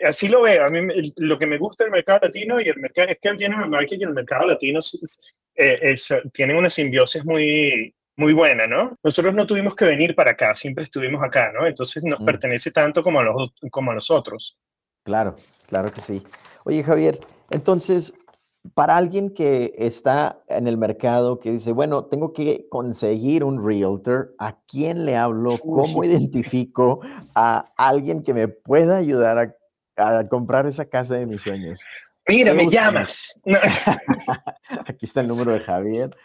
así 0.04 0.28
lo 0.28 0.42
veo. 0.42 0.64
A 0.64 0.68
mí 0.68 1.12
lo 1.16 1.38
que 1.38 1.46
me 1.46 1.58
gusta 1.58 1.84
del 1.84 1.92
mercado 1.92 2.20
latino 2.22 2.60
y 2.60 2.68
el 2.68 2.78
mercado 2.78 3.08
es 3.08 3.18
que 3.20 3.28
el 3.28 3.38
general 3.38 3.68
market 3.68 4.00
y 4.00 4.04
el 4.04 4.14
mercado 4.14 4.46
latino 4.46 4.80
eh, 5.54 5.96
tienen 6.32 6.56
una 6.56 6.70
simbiosis 6.70 7.24
muy, 7.24 7.94
muy 8.16 8.32
buena, 8.32 8.66
¿no? 8.66 8.96
Nosotros 9.02 9.34
no 9.34 9.46
tuvimos 9.46 9.74
que 9.74 9.84
venir 9.84 10.14
para 10.14 10.32
acá, 10.32 10.54
siempre 10.54 10.84
estuvimos 10.84 11.22
acá, 11.22 11.52
¿no? 11.52 11.66
Entonces 11.66 12.04
nos 12.04 12.20
mm. 12.20 12.24
pertenece 12.24 12.70
tanto 12.70 13.02
como 13.02 13.20
a, 13.20 13.24
los, 13.24 13.52
como 13.70 13.90
a 13.90 13.94
los 13.94 14.10
otros. 14.10 14.58
Claro, 15.04 15.36
claro 15.68 15.90
que 15.90 16.00
sí. 16.00 16.22
Oye, 16.64 16.82
Javier, 16.84 17.18
entonces, 17.50 18.14
para 18.74 18.96
alguien 18.96 19.30
que 19.30 19.74
está 19.76 20.40
en 20.46 20.68
el 20.68 20.78
mercado, 20.78 21.40
que 21.40 21.50
dice, 21.50 21.72
bueno, 21.72 22.04
tengo 22.04 22.32
que 22.32 22.68
conseguir 22.70 23.42
un 23.42 23.66
realtor, 23.66 24.34
¿a 24.38 24.58
quién 24.66 25.04
le 25.04 25.16
hablo? 25.16 25.58
¿Cómo 25.58 26.04
identifico 26.04 27.00
a 27.34 27.72
alguien 27.76 28.22
que 28.22 28.34
me 28.34 28.46
pueda 28.46 28.96
ayudar 28.98 29.38
a, 29.38 29.56
a 29.96 30.26
comprar 30.28 30.66
esa 30.66 30.84
casa 30.84 31.16
de 31.16 31.26
mis 31.26 31.42
sueños? 31.42 31.80
Mira, 32.28 32.54
me 32.54 32.68
llamas. 32.68 33.40
Aquí 34.86 35.06
está 35.06 35.22
el 35.22 35.28
número 35.28 35.52
de 35.52 35.60
Javier. 35.60 36.16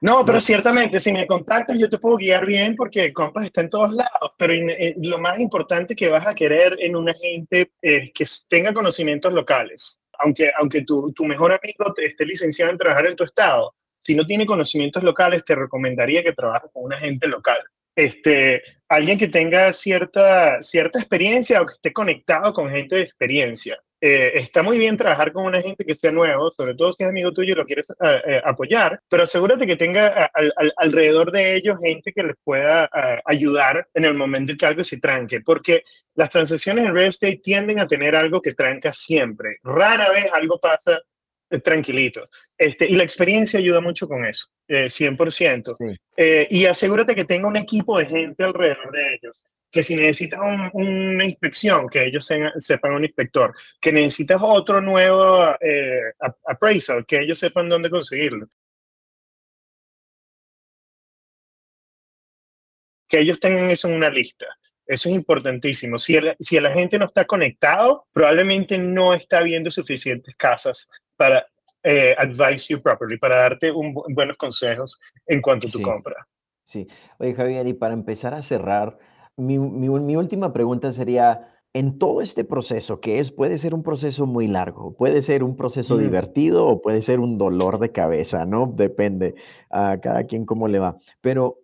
No, 0.00 0.24
pero 0.24 0.40
ciertamente, 0.40 1.00
si 1.00 1.12
me 1.12 1.26
contactas, 1.26 1.76
yo 1.76 1.90
te 1.90 1.98
puedo 1.98 2.16
guiar 2.16 2.46
bien 2.46 2.76
porque 2.76 3.12
Compass 3.12 3.46
está 3.46 3.60
en 3.62 3.70
todos 3.70 3.92
lados. 3.92 4.32
Pero 4.38 4.52
eh, 4.52 4.94
lo 4.98 5.18
más 5.18 5.40
importante 5.40 5.96
que 5.96 6.08
vas 6.08 6.26
a 6.26 6.34
querer 6.34 6.76
en 6.78 6.94
un 6.94 7.08
agente 7.08 7.72
es 7.82 8.12
que 8.12 8.24
tenga 8.48 8.72
conocimientos 8.72 9.32
locales. 9.32 10.00
Aunque, 10.20 10.52
aunque 10.56 10.82
tu, 10.82 11.12
tu 11.12 11.24
mejor 11.24 11.52
amigo 11.52 11.92
te 11.94 12.06
esté 12.06 12.24
licenciado 12.24 12.70
en 12.70 12.78
trabajar 12.78 13.06
en 13.06 13.16
tu 13.16 13.24
estado, 13.24 13.74
si 13.98 14.14
no 14.14 14.24
tiene 14.24 14.46
conocimientos 14.46 15.02
locales, 15.02 15.44
te 15.44 15.54
recomendaría 15.54 16.22
que 16.22 16.32
trabajes 16.32 16.70
con 16.72 16.84
un 16.84 16.92
agente 16.92 17.26
local. 17.26 17.58
Este, 17.94 18.62
alguien 18.88 19.18
que 19.18 19.28
tenga 19.28 19.72
cierta, 19.72 20.62
cierta 20.62 20.98
experiencia 20.98 21.60
o 21.60 21.66
que 21.66 21.74
esté 21.74 21.92
conectado 21.92 22.52
con 22.52 22.70
gente 22.70 22.96
de 22.96 23.02
experiencia 23.02 23.78
eh, 24.02 24.32
está 24.36 24.62
muy 24.62 24.78
bien 24.78 24.96
trabajar 24.96 25.30
con 25.30 25.44
una 25.44 25.60
gente 25.60 25.84
que 25.84 25.94
sea 25.94 26.10
nuevo, 26.10 26.50
sobre 26.50 26.74
todo 26.74 26.90
si 26.92 27.02
es 27.02 27.10
amigo 27.10 27.32
tuyo 27.32 27.52
y 27.52 27.56
lo 27.56 27.66
quieres 27.66 27.86
eh, 27.90 28.22
eh, 28.26 28.42
apoyar, 28.42 28.98
pero 29.10 29.24
asegúrate 29.24 29.66
que 29.66 29.76
tenga 29.76 30.30
alrededor 30.78 31.30
de 31.30 31.56
ellos 31.56 31.78
gente 31.82 32.12
que 32.12 32.22
les 32.22 32.36
pueda 32.42 32.88
ayudar 33.26 33.86
en 33.92 34.06
el 34.06 34.14
momento 34.14 34.52
en 34.52 34.58
que 34.58 34.66
algo 34.66 34.84
se 34.84 34.98
tranque, 34.98 35.42
porque 35.42 35.84
las 36.14 36.30
transacciones 36.30 36.86
en 36.86 36.94
real 36.94 37.08
estate 37.08 37.40
tienden 37.42 37.78
a 37.78 37.86
tener 37.86 38.16
algo 38.16 38.40
que 38.40 38.52
tranca 38.52 38.92
siempre. 38.94 39.58
Rara 39.62 40.10
vez 40.10 40.26
algo 40.32 40.58
pasa 40.58 41.02
tranquilito. 41.62 42.28
Este, 42.56 42.86
y 42.86 42.94
la 42.94 43.02
experiencia 43.02 43.58
ayuda 43.58 43.80
mucho 43.80 44.06
con 44.06 44.24
eso, 44.24 44.46
100%. 44.68 45.76
y 46.50 46.66
asegúrate 46.66 47.14
que 47.14 47.24
tenga 47.24 47.48
un 47.48 47.56
equipo 47.56 47.98
de 47.98 48.06
gente 48.06 48.44
alrededor 48.44 48.92
de 48.92 49.14
ellos 49.14 49.42
que 49.70 49.82
si 49.82 49.96
necesitas 49.96 50.40
una 50.72 51.24
inspección, 51.24 51.88
que 51.88 52.04
ellos 52.06 52.28
sepan 52.58 52.92
un 52.92 53.04
inspector, 53.04 53.54
que 53.80 53.92
necesitas 53.92 54.40
otro 54.42 54.80
nuevo 54.80 55.54
eh, 55.60 56.12
appraisal, 56.46 57.06
que 57.06 57.20
ellos 57.20 57.38
sepan 57.38 57.68
dónde 57.68 57.90
conseguirlo. 57.90 58.48
Que 63.08 63.20
ellos 63.20 63.40
tengan 63.40 63.70
eso 63.70 63.88
en 63.88 63.94
una 63.94 64.10
lista. 64.10 64.46
Eso 64.86 65.08
es 65.08 65.14
importantísimo. 65.14 65.98
Si 65.98 66.16
el, 66.16 66.34
si 66.40 66.56
el 66.56 66.66
agente 66.66 66.98
no 66.98 67.06
está 67.06 67.24
conectado, 67.24 68.06
probablemente 68.12 68.76
no 68.76 69.14
está 69.14 69.40
viendo 69.42 69.70
suficientes 69.70 70.34
casas 70.36 70.88
para 71.20 71.46
eh, 71.82 72.14
advise 72.16 72.72
you 72.72 72.80
properly, 72.80 73.18
para 73.18 73.36
darte 73.36 73.70
un, 73.70 73.92
buenos 74.14 74.38
consejos 74.38 74.98
en 75.26 75.42
cuanto 75.42 75.68
a 75.68 75.70
tu 75.70 75.82
compra. 75.82 76.26
Sí. 76.64 76.88
Oye, 77.18 77.34
Javier, 77.34 77.66
y 77.66 77.74
para 77.74 77.92
empezar 77.92 78.32
a 78.32 78.40
cerrar, 78.40 78.98
mi, 79.36 79.58
última 80.16 80.50
pregunta 80.54 80.92
sería, 80.92 81.46
en 81.74 81.98
todo 81.98 82.22
este 82.22 82.44
proceso, 82.44 83.00
que 83.00 83.18
es, 83.18 83.32
puede 83.32 83.58
ser 83.58 83.74
un 83.74 83.82
proceso 83.82 84.24
muy 84.24 84.48
largo, 84.48 84.94
puede 84.94 85.20
ser 85.20 85.44
un 85.44 85.56
proceso 85.56 85.98
divertido 85.98 86.66
o 86.66 86.80
puede 86.80 87.02
ser 87.02 87.20
un 87.20 87.36
dolor 87.36 87.78
de 87.80 87.92
cabeza, 87.92 88.46
¿no? 88.46 88.72
Depende 88.74 89.34
a 89.68 89.98
cada 90.00 90.24
quien 90.24 90.46
cómo 90.46 90.68
le 90.68 90.78
va. 90.78 90.96
Pero 91.20 91.58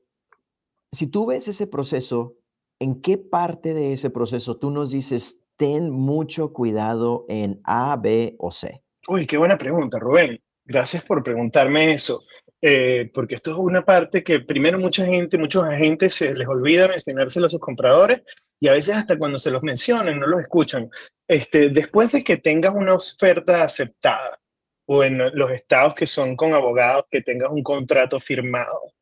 si 0.92 1.06
tú 1.06 1.24
ves 1.24 1.48
ese 1.48 1.66
proceso, 1.66 2.34
¿en 2.78 3.00
qué 3.00 3.16
parte 3.16 3.72
de 3.72 3.94
ese 3.94 4.10
proceso 4.10 4.58
tú 4.58 4.70
nos 4.70 4.90
dices, 4.90 5.40
ten 5.56 5.90
mucho 5.90 6.52
cuidado 6.52 7.24
en 7.30 7.60
A, 7.64 7.96
B 7.96 8.36
o 8.38 8.50
C? 8.50 8.82
Uy, 9.08 9.26
qué 9.26 9.36
buena 9.36 9.56
pregunta, 9.56 9.98
Rubén. 9.98 10.40
Gracias 10.64 11.04
por 11.04 11.22
preguntarme 11.22 11.92
eso. 11.92 12.24
Eh, 12.60 13.10
porque 13.14 13.36
esto 13.36 13.52
es 13.52 13.58
una 13.58 13.84
parte 13.84 14.24
que 14.24 14.40
primero 14.40 14.78
mucha 14.78 15.04
gente, 15.04 15.38
muchos 15.38 15.64
agentes 15.64 16.14
se 16.14 16.34
les 16.34 16.48
olvida 16.48 16.88
mencionárselo 16.88 17.46
a 17.46 17.50
sus 17.50 17.60
compradores 17.60 18.22
y 18.58 18.68
a 18.68 18.72
veces 18.72 18.96
hasta 18.96 19.18
cuando 19.18 19.38
se 19.38 19.50
los 19.50 19.62
mencionan 19.62 20.18
no 20.18 20.26
los 20.26 20.40
escuchan. 20.40 20.90
Este, 21.28 21.68
después 21.68 22.12
de 22.12 22.24
que 22.24 22.38
tengas 22.38 22.74
una 22.74 22.94
oferta 22.94 23.62
aceptada 23.62 24.40
o 24.86 25.04
en 25.04 25.18
los 25.36 25.50
estados 25.50 25.94
que 25.94 26.06
son 26.06 26.36
con 26.36 26.54
abogados, 26.54 27.04
que 27.10 27.22
tengas 27.22 27.50
un 27.50 27.62
contrato 27.62 28.18
firmado 28.18 28.94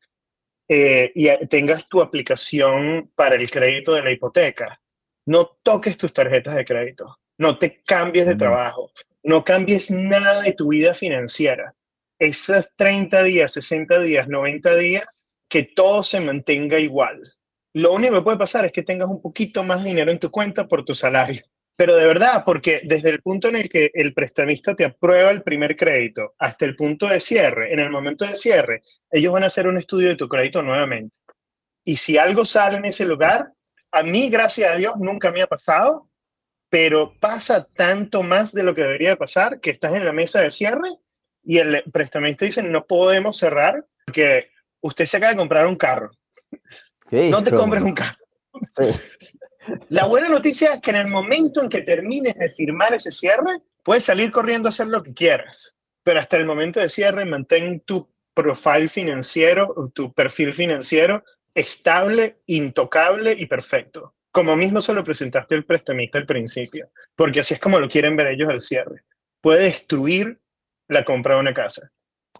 eh, 0.67 1.11
y 1.15 1.29
tengas 1.47 1.87
tu 1.87 2.01
aplicación 2.01 3.11
para 3.15 3.35
el 3.35 3.49
crédito 3.49 3.93
de 3.93 4.03
la 4.03 4.11
hipoteca, 4.11 4.79
no 5.25 5.57
toques 5.63 5.97
tus 5.97 6.11
tarjetas 6.11 6.55
de 6.55 6.65
crédito, 6.65 7.19
no 7.37 7.57
te 7.57 7.81
cambies 7.83 8.25
de 8.25 8.35
trabajo, 8.35 8.91
no 9.25 9.43
cambies 9.43 9.91
nada 9.91 10.41
de 10.41 10.53
tu 10.53 10.69
vida 10.69 10.93
financiera 10.93 11.73
esos 12.19 12.69
30 12.75 13.23
días, 13.23 13.51
60 13.53 13.99
días, 13.99 14.27
90 14.27 14.75
días, 14.77 15.27
que 15.49 15.63
todo 15.63 16.03
se 16.03 16.19
mantenga 16.19 16.79
igual. 16.79 17.33
Lo 17.73 17.93
único 17.93 18.15
que 18.15 18.21
puede 18.21 18.37
pasar 18.37 18.65
es 18.65 18.71
que 18.71 18.83
tengas 18.83 19.09
un 19.09 19.21
poquito 19.21 19.63
más 19.63 19.83
dinero 19.83 20.11
en 20.11 20.19
tu 20.19 20.31
cuenta 20.31 20.67
por 20.67 20.85
tu 20.85 20.93
salario. 20.93 21.41
Pero 21.75 21.97
de 21.97 22.05
verdad, 22.05 22.43
porque 22.45 22.81
desde 22.85 23.09
el 23.09 23.21
punto 23.21 23.49
en 23.49 23.57
el 23.57 23.69
que 23.69 23.91
el 23.93 24.13
prestamista 24.13 24.75
te 24.75 24.85
aprueba 24.85 25.29
el 25.31 25.43
primer 25.43 25.75
crédito 25.75 26.33
hasta 26.39 26.63
el 26.63 26.75
punto 26.75 27.07
de 27.07 27.19
cierre, 27.19 27.73
en 27.73 27.79
el 27.79 27.89
momento 27.89 28.25
de 28.25 28.35
cierre, 28.37 28.81
ellos 29.11 29.33
van 29.33 29.43
a 29.43 29.47
hacer 29.47 29.67
un 29.67 29.77
estudio 29.77 30.07
de 30.07 30.15
tu 30.15 30.29
crédito 30.29 30.61
nuevamente. 30.61 31.13
Y 31.83 31.97
si 31.97 32.17
algo 32.17 32.45
sale 32.45 32.77
en 32.77 32.85
ese 32.85 33.05
lugar, 33.05 33.51
a 33.91 34.03
mí, 34.03 34.29
gracias 34.29 34.71
a 34.71 34.77
Dios, 34.77 34.95
nunca 34.97 35.31
me 35.31 35.41
ha 35.41 35.47
pasado, 35.47 36.09
pero 36.69 37.13
pasa 37.19 37.65
tanto 37.65 38.23
más 38.23 38.51
de 38.51 38.63
lo 38.63 38.73
que 38.73 38.81
debería 38.81 39.15
pasar 39.15 39.59
que 39.59 39.71
estás 39.71 39.93
en 39.95 40.05
la 40.05 40.11
mesa 40.11 40.41
de 40.41 40.51
cierre 40.51 40.89
y 41.43 41.59
el 41.59 41.83
prestamista 41.91 42.45
dice, 42.45 42.63
no 42.63 42.85
podemos 42.85 43.37
cerrar 43.37 43.85
porque 44.05 44.49
usted 44.81 45.05
se 45.05 45.17
acaba 45.17 45.31
de 45.31 45.37
comprar 45.37 45.67
un 45.67 45.75
carro. 45.75 46.11
no 47.11 47.43
te 47.43 47.51
compres 47.51 47.83
un 47.83 47.93
carro. 47.93 48.17
La 49.89 50.05
buena 50.05 50.29
noticia 50.29 50.73
es 50.73 50.81
que 50.81 50.91
en 50.91 50.97
el 50.97 51.07
momento 51.07 51.61
en 51.61 51.69
que 51.69 51.81
termines 51.81 52.35
de 52.35 52.49
firmar 52.49 52.93
ese 52.93 53.11
cierre, 53.11 53.61
puedes 53.83 54.03
salir 54.03 54.31
corriendo 54.31 54.67
a 54.67 54.69
hacer 54.69 54.87
lo 54.87 55.03
que 55.03 55.13
quieras. 55.13 55.77
Pero 56.03 56.19
hasta 56.19 56.37
el 56.37 56.45
momento 56.45 56.79
de 56.79 56.89
cierre, 56.89 57.25
mantén 57.25 57.79
tu 57.81 58.07
profile 58.33 58.89
financiero, 58.89 59.91
tu 59.93 60.13
perfil 60.13 60.53
financiero 60.53 61.23
estable, 61.55 62.41
intocable 62.45 63.33
y 63.33 63.45
perfecto. 63.47 64.13
Como 64.35 64.57
mismo 64.57 64.81
se 64.81 64.93
lo 64.93 65.01
presentaste 65.01 65.55
al 65.55 65.63
prestamista 65.63 66.17
al 66.17 66.25
principio, 66.25 66.89
porque 67.15 67.39
así 67.39 67.53
es 67.53 67.59
como 67.61 67.79
lo 67.79 67.87
quieren 67.87 68.17
ver 68.17 68.27
ellos 68.27 68.49
al 68.49 68.59
cierre. 68.59 69.05
Puede 69.39 69.63
destruir 69.63 70.41
la 70.89 71.05
compra 71.05 71.35
de 71.35 71.39
una 71.39 71.53
casa. 71.53 71.89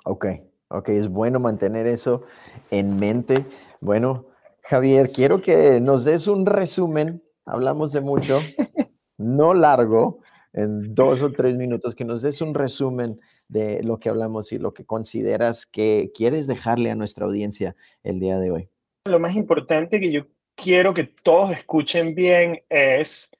Ok, 0.03 0.25
ok, 0.67 0.89
es 0.89 1.07
bueno 1.07 1.39
mantener 1.39 1.87
eso 1.87 2.25
en 2.69 2.99
mente. 2.99 3.45
Bueno, 3.79 4.25
Javier, 4.63 5.13
quiero 5.13 5.41
que 5.41 5.79
nos 5.79 6.03
des 6.03 6.27
un 6.27 6.45
resumen, 6.45 7.23
hablamos 7.45 7.93
de 7.93 8.01
mucho, 8.01 8.41
no 9.17 9.53
largo, 9.53 10.19
en 10.51 10.93
dos 10.93 11.21
o 11.21 11.31
tres 11.31 11.55
minutos, 11.55 11.95
que 11.95 12.03
nos 12.03 12.21
des 12.21 12.41
un 12.41 12.55
resumen 12.55 13.21
de 13.47 13.83
lo 13.83 14.01
que 14.01 14.09
hablamos 14.09 14.51
y 14.51 14.59
lo 14.59 14.73
que 14.73 14.83
consideras 14.83 15.65
que 15.65 16.11
quieres 16.13 16.47
dejarle 16.47 16.91
a 16.91 16.95
nuestra 16.95 17.25
audiencia 17.25 17.77
el 18.03 18.19
día 18.19 18.37
de 18.37 18.51
hoy. 18.51 18.69
Lo 19.05 19.19
más 19.19 19.35
importante 19.35 20.01
que 20.01 20.11
yo 20.11 20.25
quiero 20.55 20.93
que 20.93 21.03
todos 21.03 21.51
escuchen 21.51 22.15
bien 22.15 22.63
es 22.69 23.31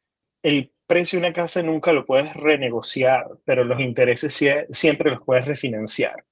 el 0.43 0.71
precio 0.85 1.19
de 1.19 1.25
una 1.25 1.33
casa 1.33 1.63
nunca 1.63 1.91
lo 1.91 2.05
puedes 2.05 2.33
renegociar, 2.33 3.27
pero 3.43 3.63
los 3.63 3.79
intereses 3.79 4.39
siempre 4.69 5.11
los 5.11 5.21
puedes 5.23 5.45
refinanciar. 5.45 6.23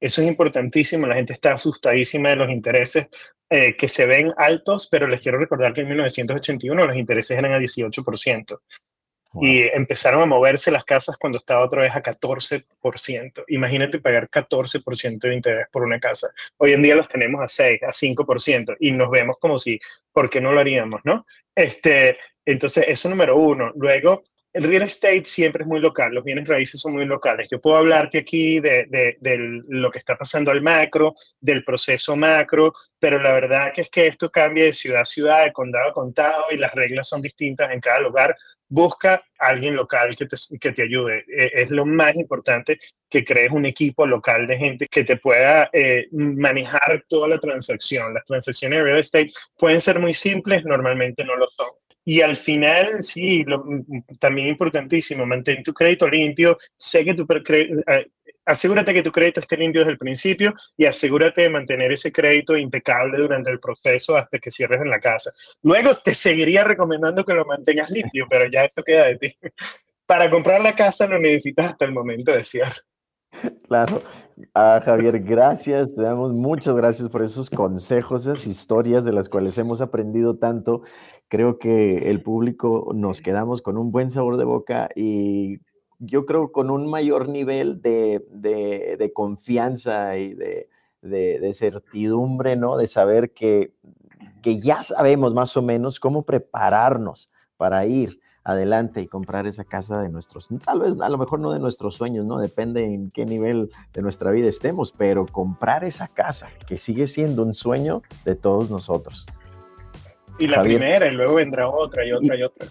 Eso 0.00 0.22
es 0.22 0.28
importantísimo. 0.28 1.06
La 1.06 1.14
gente 1.14 1.34
está 1.34 1.52
asustadísima 1.52 2.30
de 2.30 2.36
los 2.36 2.50
intereses 2.50 3.08
eh, 3.48 3.76
que 3.76 3.86
se 3.86 4.06
ven 4.06 4.32
altos, 4.36 4.88
pero 4.90 5.06
les 5.06 5.20
quiero 5.20 5.38
recordar 5.38 5.72
que 5.72 5.82
en 5.82 5.88
1981 5.88 6.86
los 6.86 6.96
intereses 6.96 7.38
eran 7.38 7.52
a 7.52 7.58
18%. 7.58 8.60
Y 9.40 9.60
empezaron 9.60 10.22
a 10.22 10.26
moverse 10.26 10.70
las 10.70 10.84
casas 10.84 11.16
cuando 11.16 11.38
estaba 11.38 11.64
otra 11.64 11.82
vez 11.82 11.94
a 11.94 12.02
14%. 12.02 13.44
Imagínate 13.48 14.00
pagar 14.00 14.28
14% 14.28 15.18
de 15.20 15.34
interés 15.34 15.66
por 15.70 15.84
una 15.84 16.00
casa. 16.00 16.28
Hoy 16.56 16.72
en 16.72 16.82
día 16.82 16.96
los 16.96 17.08
tenemos 17.08 17.40
a 17.40 17.48
6, 17.48 17.82
a 17.84 17.92
5% 17.92 18.76
y 18.80 18.90
nos 18.90 19.10
vemos 19.10 19.36
como 19.40 19.58
si, 19.58 19.80
¿por 20.12 20.28
qué 20.28 20.40
no 20.40 20.52
lo 20.52 20.60
haríamos, 20.60 21.00
no? 21.04 21.26
Este, 21.54 22.18
entonces, 22.44 22.86
eso 22.88 23.08
número 23.08 23.36
uno. 23.36 23.72
Luego, 23.76 24.24
el 24.52 24.64
real 24.64 24.82
estate 24.82 25.24
siempre 25.24 25.62
es 25.62 25.68
muy 25.68 25.80
local, 25.80 26.12
los 26.12 26.24
bienes 26.24 26.48
raíces 26.48 26.80
son 26.80 26.94
muy 26.94 27.04
locales. 27.04 27.48
Yo 27.50 27.60
puedo 27.60 27.76
hablarte 27.76 28.18
aquí 28.18 28.58
de, 28.58 28.86
de, 28.88 29.62
lo 29.68 29.90
que 29.90 29.98
está 29.98 30.16
pasando 30.16 30.50
al 30.50 30.60
macro, 30.60 31.14
del 31.40 31.62
proceso 31.62 32.16
macro, 32.16 32.72
pero 32.98 33.20
la 33.20 33.32
verdad 33.32 33.72
es 33.76 33.88
que 33.90 34.08
esto 34.08 34.30
cambia 34.30 34.64
de 34.64 34.74
ciudad 34.74 35.02
a 35.02 35.04
ciudad, 35.04 35.44
de 35.44 35.52
condado 35.52 35.90
a 35.90 35.94
condado 35.94 36.44
y 36.50 36.56
las 36.56 36.74
reglas 36.74 37.08
son 37.08 37.22
distintas 37.22 37.70
en 37.70 37.80
cada 37.80 38.00
lugar. 38.00 38.36
Busca 38.68 39.14
a 39.38 39.46
alguien 39.46 39.74
local 39.76 40.16
que 40.16 40.26
te, 40.26 40.36
que 40.60 40.72
te 40.72 40.82
ayude. 40.82 41.24
E, 41.28 41.62
es 41.62 41.70
lo 41.70 41.86
más 41.86 42.16
importante 42.16 42.78
que 43.08 43.24
crees 43.24 43.52
un 43.52 43.66
equipo 43.66 44.06
local 44.06 44.46
de 44.46 44.58
gente 44.58 44.86
que 44.90 45.04
te 45.04 45.16
pueda 45.16 45.70
eh, 45.72 46.08
manejar 46.12 47.04
toda 47.08 47.28
la 47.28 47.38
transacción. 47.38 48.14
Las 48.14 48.24
transacciones 48.24 48.78
de 48.78 48.84
real 48.84 48.98
estate 48.98 49.32
pueden 49.56 49.80
ser 49.80 49.98
muy 50.00 50.14
simples, 50.14 50.64
normalmente 50.64 51.24
no 51.24 51.36
lo 51.36 51.48
son 51.50 51.68
y 52.10 52.22
al 52.22 52.34
final, 52.34 53.04
sí, 53.04 53.44
lo, 53.44 53.64
también 54.18 54.48
importantísimo, 54.48 55.24
mantén 55.24 55.62
tu 55.62 55.72
crédito 55.72 56.08
limpio, 56.08 56.58
sé 56.76 57.04
que 57.04 57.14
tu 57.14 57.24
eh, 57.30 58.10
asegúrate 58.44 58.92
que 58.92 59.04
tu 59.04 59.12
crédito 59.12 59.38
esté 59.38 59.56
limpio 59.56 59.82
desde 59.82 59.92
el 59.92 59.98
principio 59.98 60.52
y 60.76 60.86
asegúrate 60.86 61.42
de 61.42 61.50
mantener 61.50 61.92
ese 61.92 62.10
crédito 62.10 62.56
impecable 62.56 63.16
durante 63.16 63.52
el 63.52 63.60
proceso 63.60 64.16
hasta 64.16 64.40
que 64.40 64.50
cierres 64.50 64.80
en 64.80 64.90
la 64.90 64.98
casa. 64.98 65.30
Luego 65.62 65.94
te 65.94 66.12
seguiría 66.12 66.64
recomendando 66.64 67.24
que 67.24 67.32
lo 67.32 67.44
mantengas 67.44 67.92
limpio, 67.92 68.26
pero 68.28 68.50
ya 68.50 68.64
eso 68.64 68.82
queda 68.82 69.06
de 69.06 69.16
ti. 69.16 69.36
Para 70.04 70.28
comprar 70.28 70.60
la 70.60 70.74
casa 70.74 71.06
lo 71.06 71.16
necesitas 71.20 71.70
hasta 71.70 71.84
el 71.84 71.92
momento 71.92 72.32
de 72.32 72.42
cierre. 72.42 72.80
Claro. 73.68 74.02
Ah, 74.54 74.82
Javier, 74.84 75.20
gracias. 75.20 75.94
Te 75.94 76.02
damos 76.02 76.32
muchas 76.32 76.74
gracias 76.74 77.08
por 77.08 77.22
esos 77.22 77.48
consejos, 77.48 78.26
esas 78.26 78.46
historias 78.46 79.04
de 79.04 79.12
las 79.12 79.28
cuales 79.28 79.56
hemos 79.58 79.80
aprendido 79.80 80.36
tanto. 80.36 80.82
Creo 81.30 81.60
que 81.60 82.10
el 82.10 82.24
público 82.24 82.90
nos 82.92 83.20
quedamos 83.20 83.62
con 83.62 83.78
un 83.78 83.92
buen 83.92 84.10
sabor 84.10 84.36
de 84.36 84.44
boca 84.44 84.88
y 84.96 85.60
yo 86.00 86.26
creo 86.26 86.50
con 86.50 86.70
un 86.70 86.90
mayor 86.90 87.28
nivel 87.28 87.80
de, 87.80 89.12
confianza 89.14 90.18
y 90.18 90.34
de, 90.34 91.54
certidumbre, 91.54 92.56
¿no? 92.56 92.76
De 92.76 92.88
saber 92.88 93.32
que, 93.32 93.72
que 94.42 94.58
ya 94.58 94.82
sabemos 94.82 95.32
más 95.32 95.56
o 95.56 95.62
menos 95.62 96.00
cómo 96.00 96.22
prepararnos 96.22 97.30
para 97.56 97.86
ir 97.86 98.18
adelante 98.42 99.00
y 99.00 99.06
comprar 99.06 99.46
esa 99.46 99.62
casa 99.62 100.02
de 100.02 100.08
nuestros, 100.08 100.48
tal 100.64 100.80
vez 100.80 101.00
a 101.00 101.08
lo 101.08 101.16
mejor 101.16 101.38
no 101.38 101.52
de 101.52 101.60
nuestros 101.60 101.94
sueños, 101.94 102.26
¿no? 102.26 102.40
Depende 102.40 102.92
en 102.92 103.08
qué 103.12 103.24
nivel 103.24 103.70
de 103.92 104.02
nuestra 104.02 104.32
vida 104.32 104.48
estemos, 104.48 104.90
pero 104.90 105.26
comprar 105.26 105.84
esa 105.84 106.08
casa 106.08 106.48
que 106.66 106.76
sigue 106.76 107.06
siendo 107.06 107.44
un 107.44 107.54
sueño 107.54 108.02
de 108.24 108.34
todos 108.34 108.68
nosotros. 108.68 109.26
Y 110.40 110.48
la 110.48 110.62
primera, 110.62 111.06
y 111.06 111.12
luego 111.12 111.34
vendrá 111.34 111.68
otra 111.68 112.04
y 112.06 112.12
otra 112.12 112.36
y, 112.36 112.42
otra. 112.42 112.66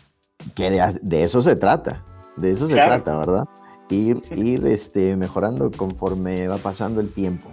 Que 0.56 0.72
de, 1.02 1.24
eso 1.24 1.42
se 1.42 1.56
trata, 1.56 2.04
de 2.36 2.52
eso 2.52 2.66
se 2.66 2.74
trata, 2.74 3.18
¿verdad? 3.20 3.46
Ir, 3.90 4.20
ir 4.36 4.66
este, 4.68 5.16
mejorando 5.16 5.70
conforme 5.72 6.48
va 6.48 6.58
pasando 6.58 7.00
el 7.00 7.12
tiempo. 7.14 7.50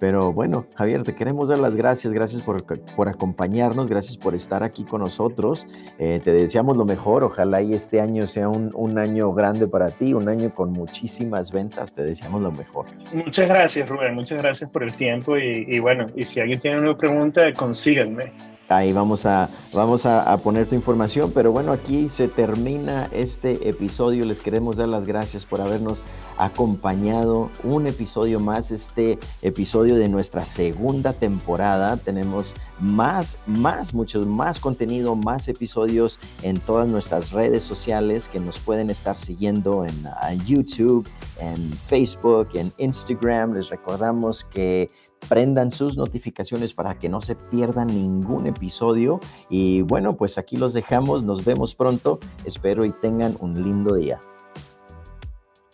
Pero 0.00 0.32
bueno, 0.32 0.64
Javier, 0.76 1.02
te 1.02 1.14
queremos 1.14 1.48
dar 1.48 1.58
las 1.58 1.74
gracias, 1.74 2.12
gracias 2.12 2.40
por, 2.42 2.64
por 2.94 3.08
acompañarnos, 3.08 3.88
gracias 3.88 4.16
por 4.16 4.34
estar 4.34 4.62
aquí 4.62 4.84
con 4.84 5.00
nosotros. 5.00 5.66
Eh, 5.98 6.20
te 6.22 6.32
deseamos 6.32 6.76
lo 6.76 6.84
mejor, 6.84 7.24
ojalá 7.24 7.62
y 7.62 7.74
este 7.74 8.00
año 8.00 8.26
sea 8.28 8.48
un, 8.48 8.70
un, 8.74 8.96
año 8.98 9.32
grande 9.32 9.66
para 9.66 9.90
ti, 9.90 10.14
un 10.14 10.28
año 10.28 10.54
con 10.54 10.70
muchísimas 10.70 11.50
ventas, 11.50 11.92
te 11.92 12.04
deseamos 12.04 12.40
lo 12.40 12.52
mejor. 12.52 12.86
Muchas 13.12 13.48
gracias, 13.48 13.88
Rubén, 13.88 14.14
muchas 14.14 14.38
gracias 14.38 14.70
por 14.70 14.84
el 14.84 14.94
tiempo 14.94 15.36
y, 15.36 15.66
y 15.66 15.80
bueno, 15.80 16.06
y 16.14 16.24
si 16.24 16.40
alguien 16.40 16.60
tiene 16.60 16.78
una 16.78 16.96
pregunta, 16.96 17.52
consíganme 17.52 18.57
ahí 18.68 18.92
vamos 18.92 19.26
a, 19.26 19.50
vamos 19.72 20.06
a, 20.06 20.36
poner 20.38 20.68
tu 20.68 20.74
información. 20.74 21.32
Pero 21.34 21.52
bueno, 21.52 21.72
aquí 21.72 22.08
se 22.10 22.28
termina 22.28 23.08
este 23.12 23.68
episodio. 23.68 24.24
Les 24.24 24.40
queremos 24.40 24.76
dar 24.76 24.88
las 24.88 25.06
gracias 25.06 25.44
por 25.44 25.60
habernos 25.60 26.04
acompañado. 26.36 27.50
Un 27.64 27.86
episodio 27.86 28.40
más, 28.40 28.70
este 28.70 29.18
episodio 29.42 29.96
de 29.96 30.08
nuestra 30.08 30.44
segunda 30.44 31.12
temporada. 31.12 31.96
Tenemos 31.96 32.54
más, 32.78 33.38
más, 33.46 33.94
muchos 33.94 34.26
más 34.26 34.60
contenido, 34.60 35.16
más 35.16 35.48
episodios 35.48 36.18
en 36.42 36.60
todas 36.60 36.90
nuestras 36.90 37.32
redes 37.32 37.62
sociales 37.62 38.28
que 38.28 38.38
nos 38.38 38.58
pueden 38.58 38.90
estar 38.90 39.16
siguiendo 39.16 39.84
en, 39.84 40.04
en 40.30 40.44
YouTube, 40.44 41.08
en 41.40 41.56
Facebook, 41.72 42.48
en 42.54 42.72
Instagram. 42.78 43.54
Les 43.54 43.68
recordamos 43.68 44.44
que 44.44 44.88
prendan 45.28 45.70
sus 45.70 45.96
notificaciones 45.96 46.74
para 46.74 46.98
que 46.98 47.08
no 47.08 47.20
se 47.20 47.34
pierdan 47.34 47.88
ningún 47.88 48.46
episodio. 48.46 49.20
Y 49.50 49.82
bueno, 49.82 50.16
pues 50.16 50.38
aquí 50.38 50.56
los 50.56 50.72
dejamos, 50.72 51.24
nos 51.24 51.44
vemos 51.44 51.74
pronto, 51.74 52.18
espero 52.44 52.84
y 52.84 52.90
tengan 52.90 53.36
un 53.40 53.54
lindo 53.54 53.94
día. 53.94 54.20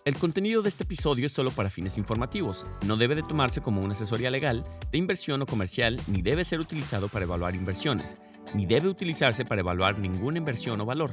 El 0.04 0.18
contenido 0.18 0.60
de 0.60 0.68
este 0.68 0.84
episodio 0.84 1.26
es 1.26 1.32
solo 1.32 1.50
para 1.50 1.70
fines 1.70 1.96
informativos, 1.96 2.66
no 2.86 2.98
debe 2.98 3.14
de 3.14 3.22
tomarse 3.22 3.62
como 3.62 3.80
una 3.80 3.94
asesoría 3.94 4.30
legal, 4.30 4.62
de 4.92 4.98
inversión 4.98 5.40
o 5.40 5.46
comercial, 5.46 5.98
ni 6.08 6.20
debe 6.20 6.44
ser 6.44 6.60
utilizado 6.60 7.08
para 7.08 7.24
evaluar 7.24 7.54
inversiones, 7.54 8.18
ni 8.54 8.66
debe 8.66 8.88
utilizarse 8.90 9.46
para 9.46 9.62
evaluar 9.62 9.98
ninguna 9.98 10.36
inversión 10.36 10.78
o 10.82 10.84
valor. 10.84 11.12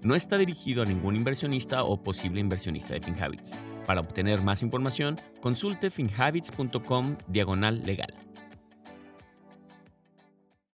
No 0.00 0.16
está 0.16 0.38
dirigido 0.38 0.82
a 0.82 0.86
ningún 0.86 1.14
inversionista 1.14 1.84
o 1.84 2.02
posible 2.02 2.40
inversionista 2.40 2.94
de 2.94 3.00
FinHabits. 3.00 3.52
Para 3.86 4.00
obtener 4.00 4.42
más 4.42 4.62
información, 4.62 5.20
consulte 5.40 5.90
finhabits.com 5.90 7.16
diagonal 7.28 7.84
legal. 7.84 8.14